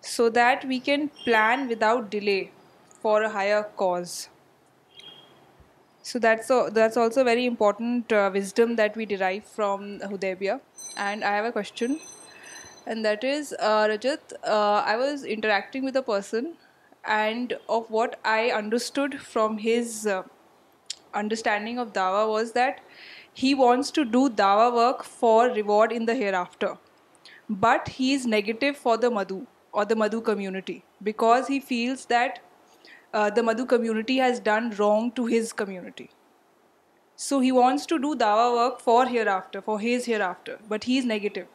[0.00, 2.50] so that we can plan without delay
[3.00, 4.28] for a higher cause.
[6.02, 10.60] So that's also very important uh, wisdom that we derive from Hudaybiyah.
[10.96, 12.00] And I have a question,
[12.84, 16.54] and that is, uh, Rajat, I was interacting with a person,
[17.04, 20.08] and of what I understood from his
[21.14, 22.90] understanding of Dawah was that
[23.32, 26.78] he wants to do dawa work for reward in the hereafter.
[27.48, 32.40] But he is negative for the Madhu or the Madhu community because he feels that
[33.12, 36.10] uh, the Madhu community has done wrong to his community.
[37.16, 40.58] So he wants to do dawa work for hereafter, for his hereafter.
[40.68, 41.46] But he is negative.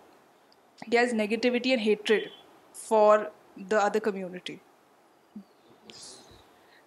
[0.85, 2.29] He has negativity and hatred
[2.73, 4.59] for the other community.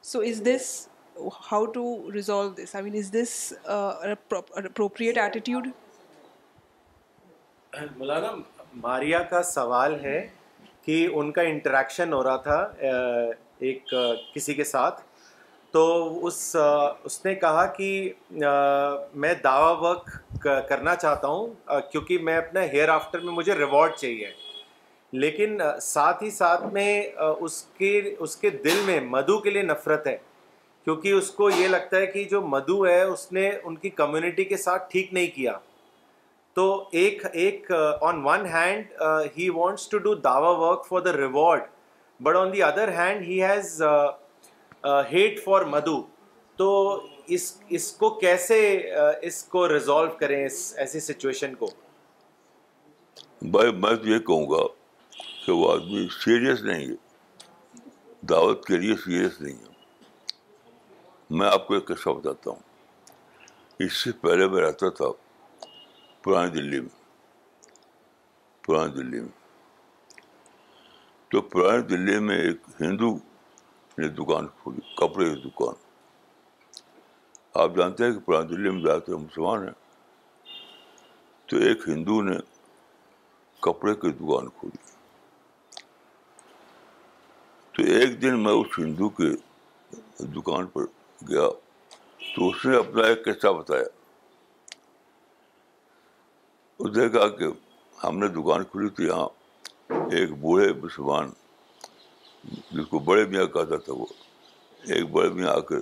[0.03, 0.76] So is this
[1.51, 1.83] how to
[2.14, 3.53] resolve this this I mean is
[4.64, 5.66] appropriate attitude
[7.97, 8.31] Maulana
[8.85, 10.21] Maria کا سوال ہے
[10.85, 13.35] کہ ان کا interaction ہو رہا تھا
[13.71, 13.95] ایک
[14.35, 15.03] کسی کے ساتھ
[15.73, 15.83] تو
[16.27, 16.35] اس
[17.05, 17.89] اس نے کہا کہ
[19.25, 24.31] میں دعوی ورک کرنا چاہتا ہوں کیونکہ میں اپنا ہیئر آفٹر میں مجھے ریوارڈ چاہیے
[25.23, 26.91] لیکن ساتھ ہی ساتھ میں
[27.39, 30.16] اس کے اس کے دل میں مدھو کے لیے نفرت ہے
[30.89, 34.45] کیونکہ اس کو یہ لگتا ہے کہ جو مدو ہے اس نے ان کی کمیونٹی
[34.53, 35.53] کے ساتھ ٹھیک نہیں کیا
[36.55, 36.62] تو
[37.01, 39.03] ایک ایک on on one hand
[39.36, 41.62] he wants to do dawah work for the reward
[42.22, 43.82] but the other hand he has
[45.12, 46.01] hate for Madhu
[46.59, 46.70] تو
[47.36, 48.61] اس اس کو کیسے
[49.01, 51.70] uh, اس کو ریزالو کریں اس ایسی سچویشن کو
[53.51, 54.66] بھائی میں تو یہ کہوں گا
[55.47, 57.86] کہ وہ آدمی سیریس نہیں ہے
[58.30, 59.76] دعوت کے لیے سیریس نہیں ہے
[61.37, 62.59] میں آپ کو ایک قصہ بتاتا ہوں
[63.85, 65.07] اس سے پہلے میں رہتا تھا
[66.22, 66.89] پرانی دلی میں
[68.66, 70.22] پرانی دلی میں
[71.31, 73.12] تو پرانی دلی میں ایک ہندو
[73.99, 75.74] نے دکان کھولی کپڑے کی دکان
[77.62, 79.74] آپ جانتے ہیں کہ پرانی دلی میں جاتے مسلمان ہیں
[81.49, 82.37] تو ایک ہندو نے
[83.66, 84.87] کپڑے کی دکان کھولی
[87.76, 89.33] تو ایک دن میں اس ہندو کے
[90.37, 90.97] دکان پر
[91.29, 91.49] گیا
[92.35, 93.85] تو اس نے اپنا ایک قصہ بتایا
[96.83, 97.45] اس نے کہا کہ
[98.05, 101.31] ہم نے دکان کھلی تھی یہاں ایک بوڑھے مسلمان
[102.73, 104.07] جس کو بڑے میاں کہتا تھا وہ
[104.95, 105.75] ایک بڑے میاں آ کے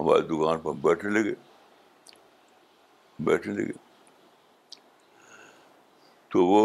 [0.00, 1.34] ہماری دکان پر بیٹھنے لگے
[3.26, 3.72] بیٹھنے لگے
[6.32, 6.62] تو وہ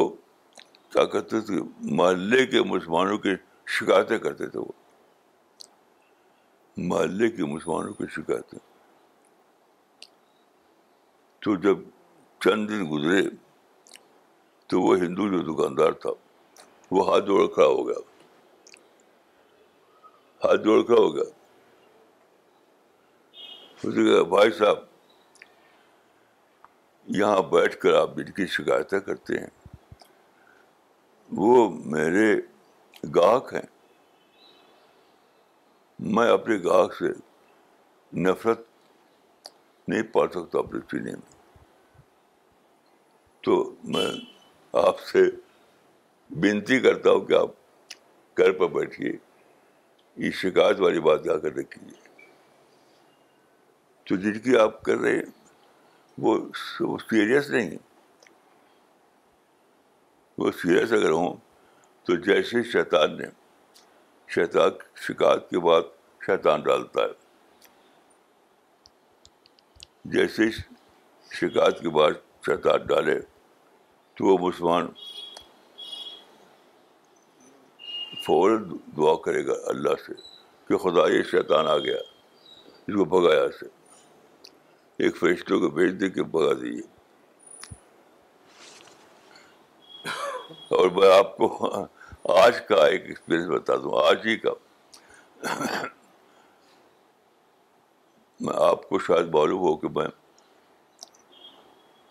[0.94, 1.62] کیا کہتے تھے
[2.02, 3.36] محلے کے مسلمانوں کی
[3.78, 4.72] شکایتیں کرتے تھے وہ
[6.92, 8.60] محلے کے مسلمانوں کی شکایتیں
[11.44, 11.80] تو جب
[12.44, 13.22] چند دن گزرے
[14.70, 16.10] تو وہ ہندو جو دکاندار تھا
[16.92, 17.98] وہ ہاتھ جوڑ کھڑا ہو گیا
[20.44, 21.24] ہاتھ جوڑ کھڑا ہو گیا
[23.76, 24.78] اس نے کہا بھائی صاحب
[27.16, 29.48] یہاں بیٹھ کر آپ ان کی شکایتیں کرتے ہیں
[31.38, 32.34] وہ میرے
[33.16, 33.66] گاہک ہیں
[36.16, 37.08] میں اپنے گاہک سے
[38.30, 38.62] نفرت
[39.90, 41.32] نہیں پا سکتا اپنے سینے میں
[43.44, 43.56] تو
[43.94, 44.06] میں
[44.86, 45.24] آپ سے
[46.42, 47.50] بنتی کرتا ہوں کہ آپ
[48.40, 49.12] گھر پر بیٹھیے
[50.26, 51.92] یہ شکایت والی بات جا کر رکھیے
[54.10, 55.32] تو جن کی آپ کر رہے ہیں
[56.24, 56.38] وہ
[57.10, 57.78] سیریس نہیں
[60.38, 61.36] وہ سیریس اگر ہوں
[62.06, 63.26] تو جیسے شیطان نے
[64.34, 64.78] شہزاد
[65.08, 65.90] شکایت کے بعد
[66.26, 67.68] شیطان ڈالتا ہے
[70.14, 70.48] جیسے
[71.40, 72.14] شکایت کے بعد
[72.46, 73.18] شیطان ڈالے
[74.18, 74.88] تو وہ مسلمان
[78.26, 78.58] فور
[78.98, 80.14] دعا کرے گا اللہ سے
[80.68, 83.66] کہ خدا یہ شیطان آ گیا اس کو بھگایا سے
[85.04, 86.92] ایک فیصلوں کو بھیج دے کے بھگا دیجیے
[90.80, 91.58] اور میں آپ کو
[92.30, 94.52] آج کا ایک ایکسپیرئنس بتا دوں آج ہی کا
[98.40, 100.06] میں آپ کو شاید معلوم ہو کہ میں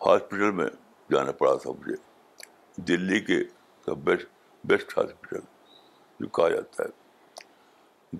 [0.06, 0.66] ہاسپٹل میں
[1.12, 1.96] جانا پڑا تھا مجھے
[2.88, 3.40] دلی کے
[4.04, 4.26] بیسٹ
[4.72, 5.40] بیسٹ ہاسپٹل
[6.20, 6.88] جو کہا جاتا ہے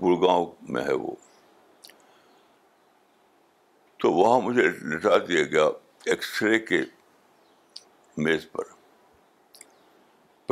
[0.02, 1.14] گڑگاؤں میں ہے وہ
[4.02, 4.62] تو وہاں مجھے
[4.94, 5.66] لٹا دیا گیا
[6.10, 6.82] ایکس رے کے
[8.24, 8.80] میز پر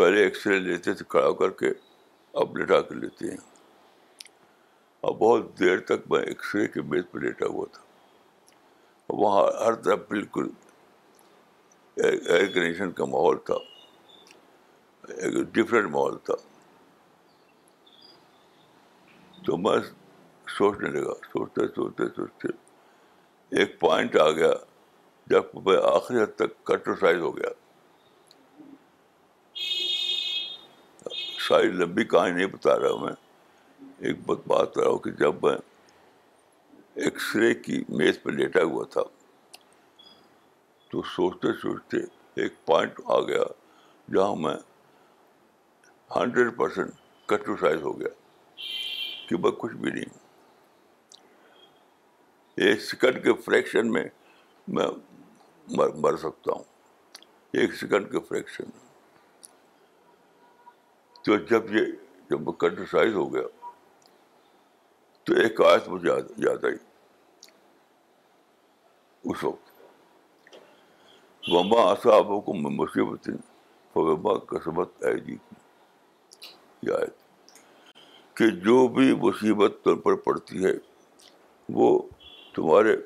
[0.00, 1.70] پہلے ایکس رے لیتے تھے کھڑا کر کے
[2.42, 3.36] اب لیٹا کر لیتے ہیں
[5.06, 7.82] اور بہت دیر تک میں ایکس رے کے بیچ پہ لیٹا ہوا تھا
[9.22, 10.46] وہاں ہر طرف بالکل
[12.04, 13.54] ایئر کنڈیشن کا ماحول تھا
[15.18, 16.34] ایک ڈفرینٹ ماحول تھا
[19.46, 19.78] تو میں
[20.58, 22.54] سوچنے لگا سوچتے سوچتے سوچتے
[23.60, 24.52] ایک پوائنٹ آ گیا
[25.34, 27.58] جب میں آخری حد تک کٹرسائز ہو گیا
[31.50, 33.12] ساری لمبی کہانی نہیں بتا رہا ہوں میں
[34.08, 35.54] ایک بات بات رہا ہوں کہ جب میں
[37.04, 39.02] ایکس رے کی میز پہ لیٹا ہوا تھا
[40.90, 41.96] تو سوچتے سوچتے
[42.42, 43.42] ایک پوائنٹ آ گیا
[44.14, 44.54] جہاں میں
[46.16, 48.12] ہنڈریڈ پرسینٹ کٹوسائز ہو گیا
[49.28, 50.18] کہ میں کچھ بھی نہیں
[52.68, 54.04] ایک سیکنڈ کے فریکشن میں
[54.76, 54.86] میں
[56.04, 58.88] مر سکتا ہوں ایک سیکنڈ کے فریکشن میں
[61.24, 61.86] تو جب یہ
[62.30, 63.42] جب کنٹرسائز ہو گیا
[65.26, 66.10] تو ایک آیت مجھے
[66.44, 66.76] یاد آئی
[69.32, 69.68] اس وقت
[71.52, 74.18] وما آسا کو مصیبت نہیں
[74.48, 76.88] قسمت آیت
[78.36, 80.72] کہ جو بھی مصیبت تم پر پڑتی ہے
[81.80, 81.88] وہ
[82.54, 82.96] تمہارے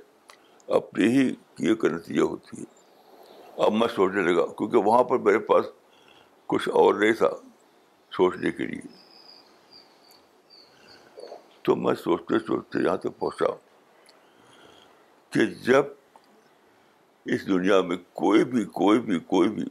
[0.76, 5.38] اپنے ہی کیے کا نتیجہ ہوتی ہے اب میں سوچنے لگا کیونکہ وہاں پر میرے
[5.50, 5.64] پاس
[6.54, 7.28] کچھ اور نہیں تھا
[8.16, 8.88] سوچنے کے لیے
[11.66, 13.54] تو میں سوچتے سوچتے یہاں تک پہنچا
[15.32, 15.84] کہ جب
[17.34, 19.64] اس دنیا میں کوئی بھی کوئی بھی کوئی بھی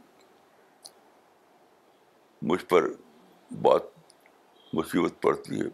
[2.50, 2.88] مجھ پر
[3.68, 3.82] بات
[4.78, 5.68] مصیبت پڑتی ہے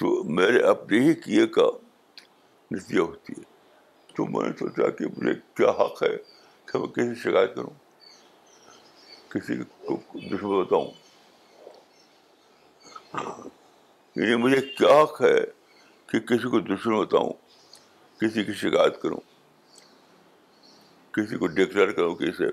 [0.00, 1.66] تو میرے اپنے ہی کیے کا
[2.74, 6.16] نتیجہ ہوتی ہے تو میں نے سوچا کہ مجھے کیا حق ہے
[6.72, 7.74] کہ میں کسی سے شکایت کروں
[9.32, 10.90] کسی کو دشمن بتاؤں
[14.16, 15.38] یعنی مجھے کیا حق ہے
[16.10, 17.32] کہ کسی کو دشمن بتاؤں
[18.20, 19.20] کسی کی شکایت کروں
[21.16, 22.46] کسی کو ڈکلیئر کروں کہ اسے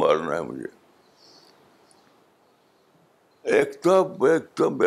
[0.00, 0.68] مارنا ہے مجھے
[3.56, 4.82] ایک دم ایک دم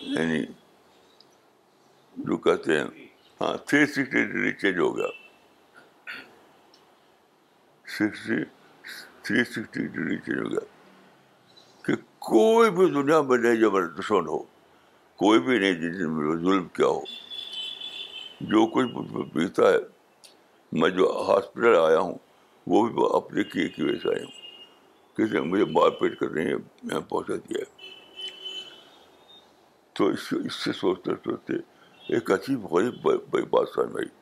[0.00, 0.44] یعنی
[2.26, 2.84] جو کہتے ہیں
[3.40, 5.06] ہاں تھری سکسٹی ڈگری چینج ہو گیا
[7.98, 8.42] sixty
[9.26, 10.72] three sixty degree change ہو گیا
[12.26, 14.36] کوئی بھی دنیا میں نہیں جبر دشمن ہو
[15.22, 17.02] کوئی بھی نہیں میں ظلم کیا ہو
[18.52, 19.76] جو کچھ بیتا ہے
[20.80, 22.14] میں جو ہاسپٹل آیا ہوں
[22.72, 24.32] وہ بھی اپنے کیے کی وجہ سے ہوں
[25.18, 28.32] کسی نے مجھے مار پیٹ کر رہی ہے یہاں پہنچا دیا ہے
[29.98, 31.56] تو اس سے اس سے سوچتے سوچتے
[32.14, 32.94] ایک عجیب غریب
[33.30, 34.14] بڑی بات سامنے آئی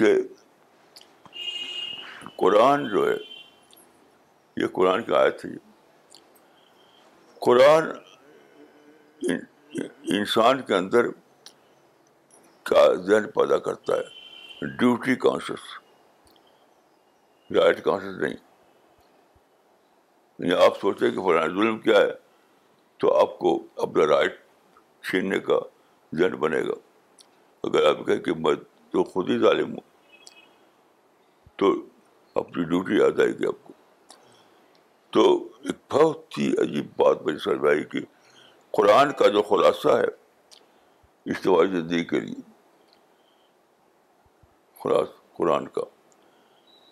[0.00, 0.14] کہ
[2.38, 3.16] قرآن جو ہے
[4.60, 5.50] یہ قرآن کی آیت ہے
[7.46, 7.84] قرآن
[10.18, 11.06] انسان کے اندر
[12.70, 15.64] کیا ذہن پیدا کرتا ہے ڈیوٹی کانشیس
[17.56, 18.34] رائٹ کانشیس نہیں
[20.38, 22.10] یعنی آپ سوچتے کہ فلاں ظلم کیا ہے
[23.00, 24.38] تو آپ کو اپنا رائٹ
[25.10, 25.58] چھیننے کا
[26.18, 26.74] ذہن بنے گا
[27.68, 28.54] اگر آپ کہیں کہ میں
[28.92, 29.90] تو خود ہی ظالم ہوں
[31.58, 31.72] تو
[32.40, 33.72] اپنی ڈیوٹی یاد آئے گی آپ کو
[35.12, 35.22] تو
[35.66, 38.00] ایک بہت ہی عجیب بات میری سمجھ آئی کہ
[38.76, 40.06] قرآن کا جو خلاصہ ہے
[41.32, 42.40] اجتواعی زندگی کے لیے
[44.82, 45.08] خلاص
[45.38, 45.80] قرآن کا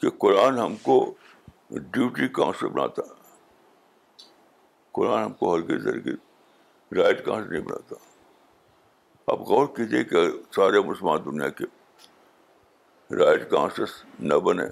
[0.00, 0.96] کہ قرآن ہم کو
[1.94, 3.18] ڈیوٹی کہاں سے بناتا ہے
[4.98, 7.94] قرآن ہم کو ہلکے کے ذریعے رائٹ کہاں سے نہیں بناتا
[9.32, 11.64] آپ غور کیجیے کہ سارے مسلمان دنیا کے
[13.24, 13.54] رائٹ
[14.32, 14.66] نہ بنے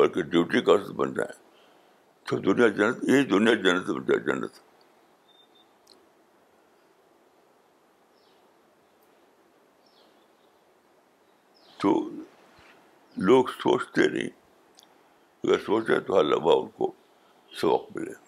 [0.00, 1.32] بلکہ ڈیوٹی سے بن جائیں
[2.28, 3.86] تو دنیا جنت یہ دنیا جنت
[4.26, 4.52] جنت
[11.80, 11.90] تو
[13.28, 14.28] لوگ سوچتے نہیں
[15.44, 16.90] اگر سوچے تو ہر لمحہ ان کو
[17.60, 18.22] سبق ملے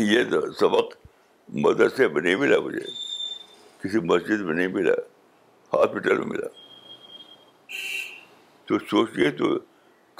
[0.00, 0.22] یہ
[0.60, 0.96] سبق
[1.66, 2.84] مدرسے میں نہیں ملا مجھے
[3.82, 4.94] کسی مسجد میں نہیں ملا
[5.72, 6.48] ہاسپٹل میں ملا
[8.70, 9.46] تو سوچیے تو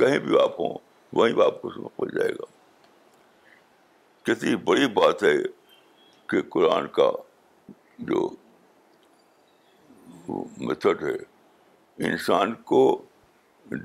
[0.00, 0.78] کہیں بھی آپ ہوں
[1.18, 2.46] وہیں آپ کو پہل جائے گا
[4.26, 5.32] کتنی بڑی بات ہے
[6.30, 7.10] کہ قرآن کا
[8.08, 8.28] جو
[10.68, 11.14] میتھڈ ہے
[12.10, 12.82] انسان کو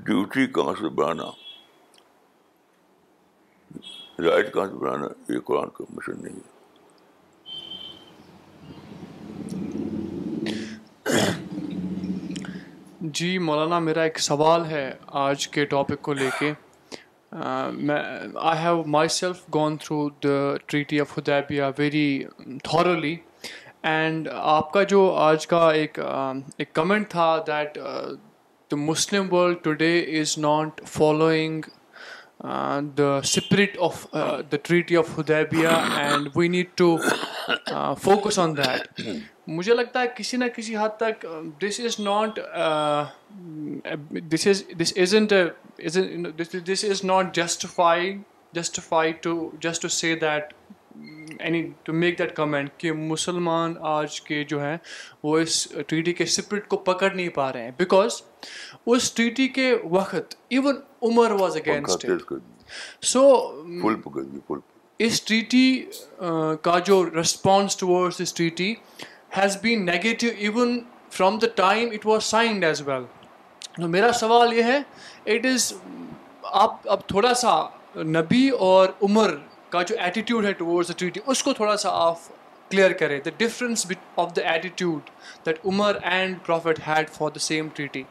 [0.06, 1.30] ڈیوٹی کہاں سے بڑھانا
[4.28, 6.54] رائٹ کہاں سے بڑھانا یہ قرآن کا مشن نہیں ہے
[13.14, 14.90] جی مولانا میرا ایک سوال ہے
[15.22, 16.52] آج کے ٹاپک کو لے کے
[17.86, 17.96] میں
[18.40, 18.82] I have
[19.16, 22.08] myself gone through the treaty of Hudaibiya very
[22.64, 23.14] thoroughly
[23.90, 25.98] and آپ کا جو آج کا ایک
[26.58, 27.78] ایک کمنٹ تھا that
[28.70, 31.64] the Muslim world today is not following
[32.96, 34.04] the spirit of
[34.52, 36.96] the treaty of Hudaibiya and we need to
[38.02, 39.00] focus on that
[39.56, 41.24] مجھے لگتا ہے کسی نہ کسی حد تک
[41.62, 42.38] this is not
[44.34, 44.92] this is this
[45.96, 48.16] is this is not justify
[48.60, 50.52] justify to just to say that
[51.40, 54.76] any to make that comment کہ مسلمان آج کے جو ہیں
[55.22, 58.20] وہ اس ٹریٹی کے اسپرٹ کو پکڑ نہیں پا رہے ہیں بیکاز
[58.86, 60.76] اس ٹریٹی کے وقت even
[61.10, 62.06] Umar was against
[63.06, 63.24] so
[65.06, 65.68] us treaty
[66.62, 67.76] کا جو response
[68.20, 68.72] us treaty
[69.36, 70.78] has been negative even
[71.16, 73.04] from the time it was signed as well
[73.76, 74.78] تو میرا سوال یہ ہے
[75.34, 75.72] اٹ از
[76.62, 77.54] آپ اب تھوڑا سا
[78.14, 79.30] نبی اور عمر
[79.70, 82.28] کا جو ایٹیٹیوڈ ہے ٹورڈز ٹریٹی اس کو تھوڑا سا آف
[82.70, 83.86] کلیئر کریں the difference
[84.24, 85.10] of the attitude
[85.46, 88.02] that Umar and prophet had for the same treaty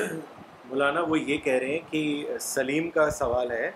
[0.00, 3.70] Maulana وہ یہ کہہ رہے ہیں کہ سلیم کا سوال ہے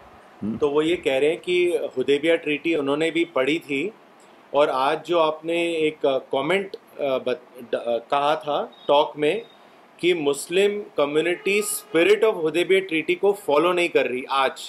[0.61, 3.89] تو وہ یہ کہہ رہے ہیں کہ ہدیبیہ ٹریٹی انہوں نے بھی پڑھی تھی
[4.61, 6.77] اور آج جو آپ نے ایک کامنٹ
[8.11, 9.35] کہا تھا ٹاک میں
[10.03, 14.61] کہ Muslim community spirit of Hudaibiya treaty کو فالو نہیں کر رہی آج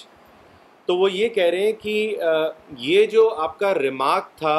[0.86, 1.94] تو وہ یہ کہہ رہے ہیں کہ
[2.78, 4.54] یہ جو آپ کا ریمارک تھا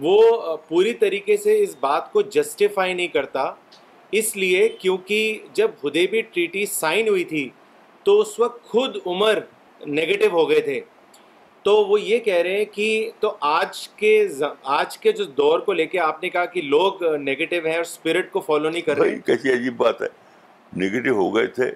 [0.00, 0.20] وہ
[0.68, 3.50] پوری طریقے سے اس بات کو جسٹیفائی نہیں کرتا
[4.20, 7.48] اس لیے کیونکہ جب ہدیبی ٹریٹی سائن ہوئی تھی
[8.04, 9.38] تو اس وقت خود عمر
[9.86, 10.80] نگیٹو ہو گئے تھے
[11.62, 12.88] تو وہ یہ کہہ رہے ہیں کہ
[13.20, 14.12] تو آج کے
[14.78, 17.80] آج کے جو دور کو لے کے آپ نے کہا کہ لوگ نگیٹو ہیں اور
[17.84, 20.06] اسپرٹ کو فالو نہیں کر رہے کیسی عجیب بات ہے
[20.84, 21.66] نگیٹو ہو گئے تھے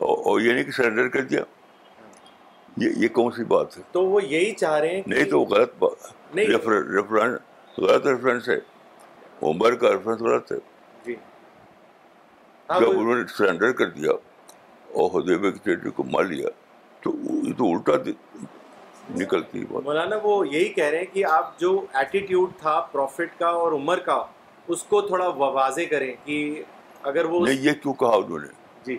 [0.00, 1.42] اور, یہ نہیں کہ سرنڈر کر دیا
[2.76, 5.46] یہ, یہ کون سی بات ہے تو وہ یہی چاہ رہے ہیں نہیں تو وہ
[5.50, 8.58] غلط ریفرنس غلط ریفرنس ہے
[9.50, 10.56] عمر کا ریفرنس غلط ہے
[11.06, 11.14] جی۔
[12.70, 16.48] ہاں، جب انہوں نے سرنڈر کر دیا اور حدیب کی ٹریٹری کو مار لیا
[17.02, 17.12] تو
[17.46, 17.96] یہ تو الٹا
[19.20, 23.46] نکلتی ہے مولانا وہ یہی کہہ رہے ہیں کہ آپ جو ایٹیٹیوڈ تھا پروفٹ کا
[23.62, 24.18] اور عمر کا
[24.74, 26.36] اس کو تھوڑا واضح کریں کہ
[27.10, 28.48] اگر وہ نہیں یہ کیوں کہا انہوں نے
[28.84, 28.96] جی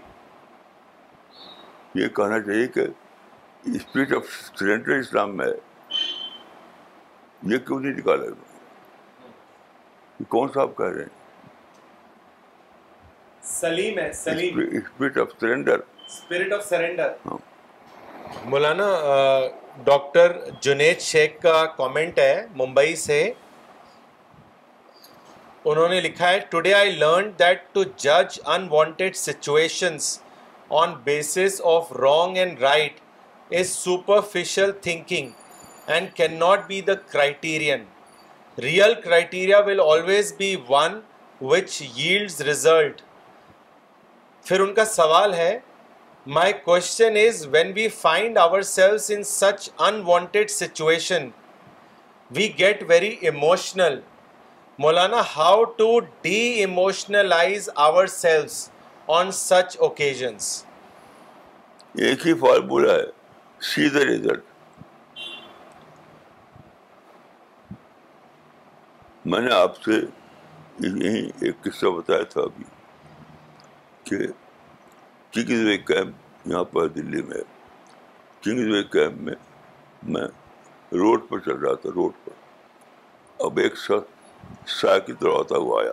[2.02, 2.84] یہ کہنا چاہیے کہ
[3.76, 4.24] اسپرٹ آف
[4.60, 5.58] سرینڈر اسلام میں ہے
[7.54, 11.14] یہ کیوں نہیں نکالا یہ کون صاحب کہہ رہے ہیں
[13.54, 17.10] سلیم ہے سلیم spirit of surrender spirit of surrender
[18.50, 18.86] Maulana
[19.86, 23.22] doctor Junaid Sheikh کا کامنٹ ہے ممبئی سے
[25.66, 30.18] انہوں نے لکھا ہے today I learn that to جج unwanted situations
[30.82, 33.00] on basis of wrong and right
[33.60, 35.32] is superficial thinking
[35.90, 37.84] and cannot be the criterion
[38.64, 41.00] real criteria will always be one
[41.42, 43.02] which yields result
[44.46, 45.58] پھر ان کا سوال ہے
[46.26, 51.28] my question is when we find ourselves in such unwanted situation
[52.36, 54.00] we get very emotional
[54.80, 57.70] Maulana how to de emotionalize
[58.14, 58.68] ourselves
[59.16, 60.64] on such occasions
[62.06, 63.04] ایک ہی formula ہے
[63.74, 64.44] سی دا result
[69.26, 70.00] میں نے آپ سے
[70.80, 72.64] ایک قصہ بتایا تھا ابھی
[74.10, 74.26] کہ
[75.36, 79.34] کنگز وے کیمپ یہاں پر دلی میں ہے وے کیمپ میں
[80.14, 80.24] میں
[81.00, 82.34] روڈ پر چل رہا تھا روڈ پر
[83.46, 85.92] اب ایک شخص سائیکل دوڑاتا ہوا آیا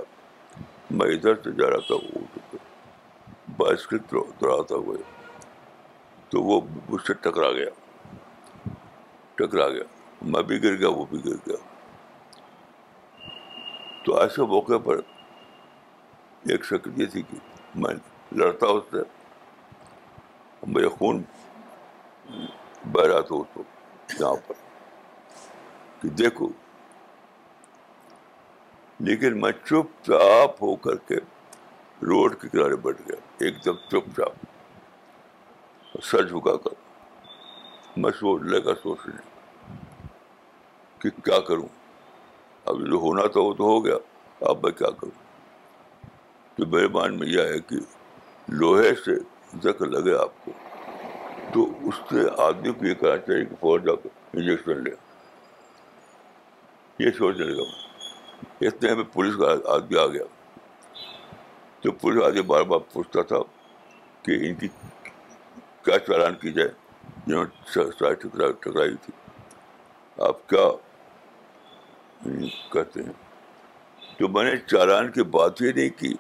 [0.97, 2.23] میں ادھر سے جا رہا تھا وہ
[3.59, 4.95] بائسکل دوڑاتا ہوا
[6.31, 7.71] تو وہ مجھ سے ٹکرا گیا
[9.37, 9.85] ٹکرا گیا
[10.35, 11.57] میں بھی گر گیا وہ بھی گر گیا
[14.05, 15.01] تو ایسے موقع پر
[16.51, 17.39] ایک شکل یہ تھی کہ
[17.83, 17.95] میں
[18.39, 19.03] لڑتا اس سے
[20.69, 21.17] میرے خون
[22.93, 23.37] بہرا تو
[26.19, 26.47] دیکھو
[29.07, 31.17] لیکن میں چپ چاپ ہو کر کے
[32.07, 34.35] روڈ کے کنارے بیٹھ گیا ایک دم چپ چاپ
[36.11, 36.75] سر جھکا کر
[38.01, 41.69] میں سوچ لے گا سوچ لیا کروں
[42.71, 43.95] اب جو ہونا تھا وہ تو ہو گیا
[44.49, 45.19] اب میں کیا کروں
[46.57, 47.77] تو میرے مان میں یہ ہے کہ
[48.61, 49.15] لوہے سے
[49.63, 50.53] زخ لگے آپ کو
[51.55, 54.91] تو اس سے آدمی کو یہ کہنا چاہیے کہ فوراً جا کر انجیکشن لے
[57.05, 57.63] یہ سوچنے لگا
[58.61, 60.25] میں اتنے میں پولیس کا آدمی آ گیا
[61.83, 63.39] تو پولیس آدمی بار بار پوچھتا تھا
[64.25, 64.69] کہ ان کی
[65.85, 66.69] کیا چالان کی جائے
[67.27, 67.45] جنہوں
[67.77, 69.13] نے ٹکرائی تھی
[70.29, 70.69] آپ کیا
[72.73, 73.13] کہتے ہیں
[74.19, 76.15] تو میں نے چالان کی بات ہی نہیں کی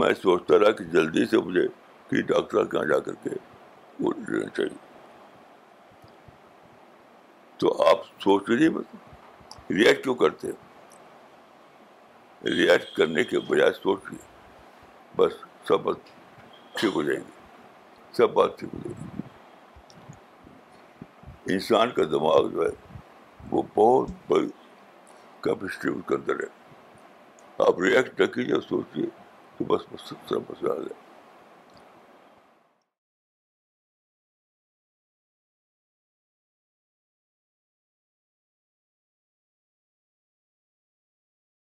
[0.00, 1.66] میں سوچتا رہا کہ جلدی سے مجھے
[2.10, 3.30] کہ ڈاکٹر کے یہاں جا کر کے
[4.04, 4.82] وہ لینا چاہیے
[7.58, 10.50] تو آپ سوچ لیجیے بس ریئیکٹ کیوں کرتے
[12.56, 14.18] ریئیکٹ کرنے کے بجائے سوچیے
[15.16, 15.32] بس
[15.68, 16.10] سب بات
[16.80, 19.22] ٹھیک ہو جائیں گے سب بات ٹھیک ہو جائے گی
[21.54, 22.74] انسان کا دماغ جو ہے
[23.50, 24.48] وہ بہت بڑی
[25.44, 26.52] کیپیسٹی اس کے اندر ہے
[27.66, 29.06] آپ ریئیکٹ نہ کیجیے سوچیے
[29.68, 31.03] بس مسئلہ بس میں آئے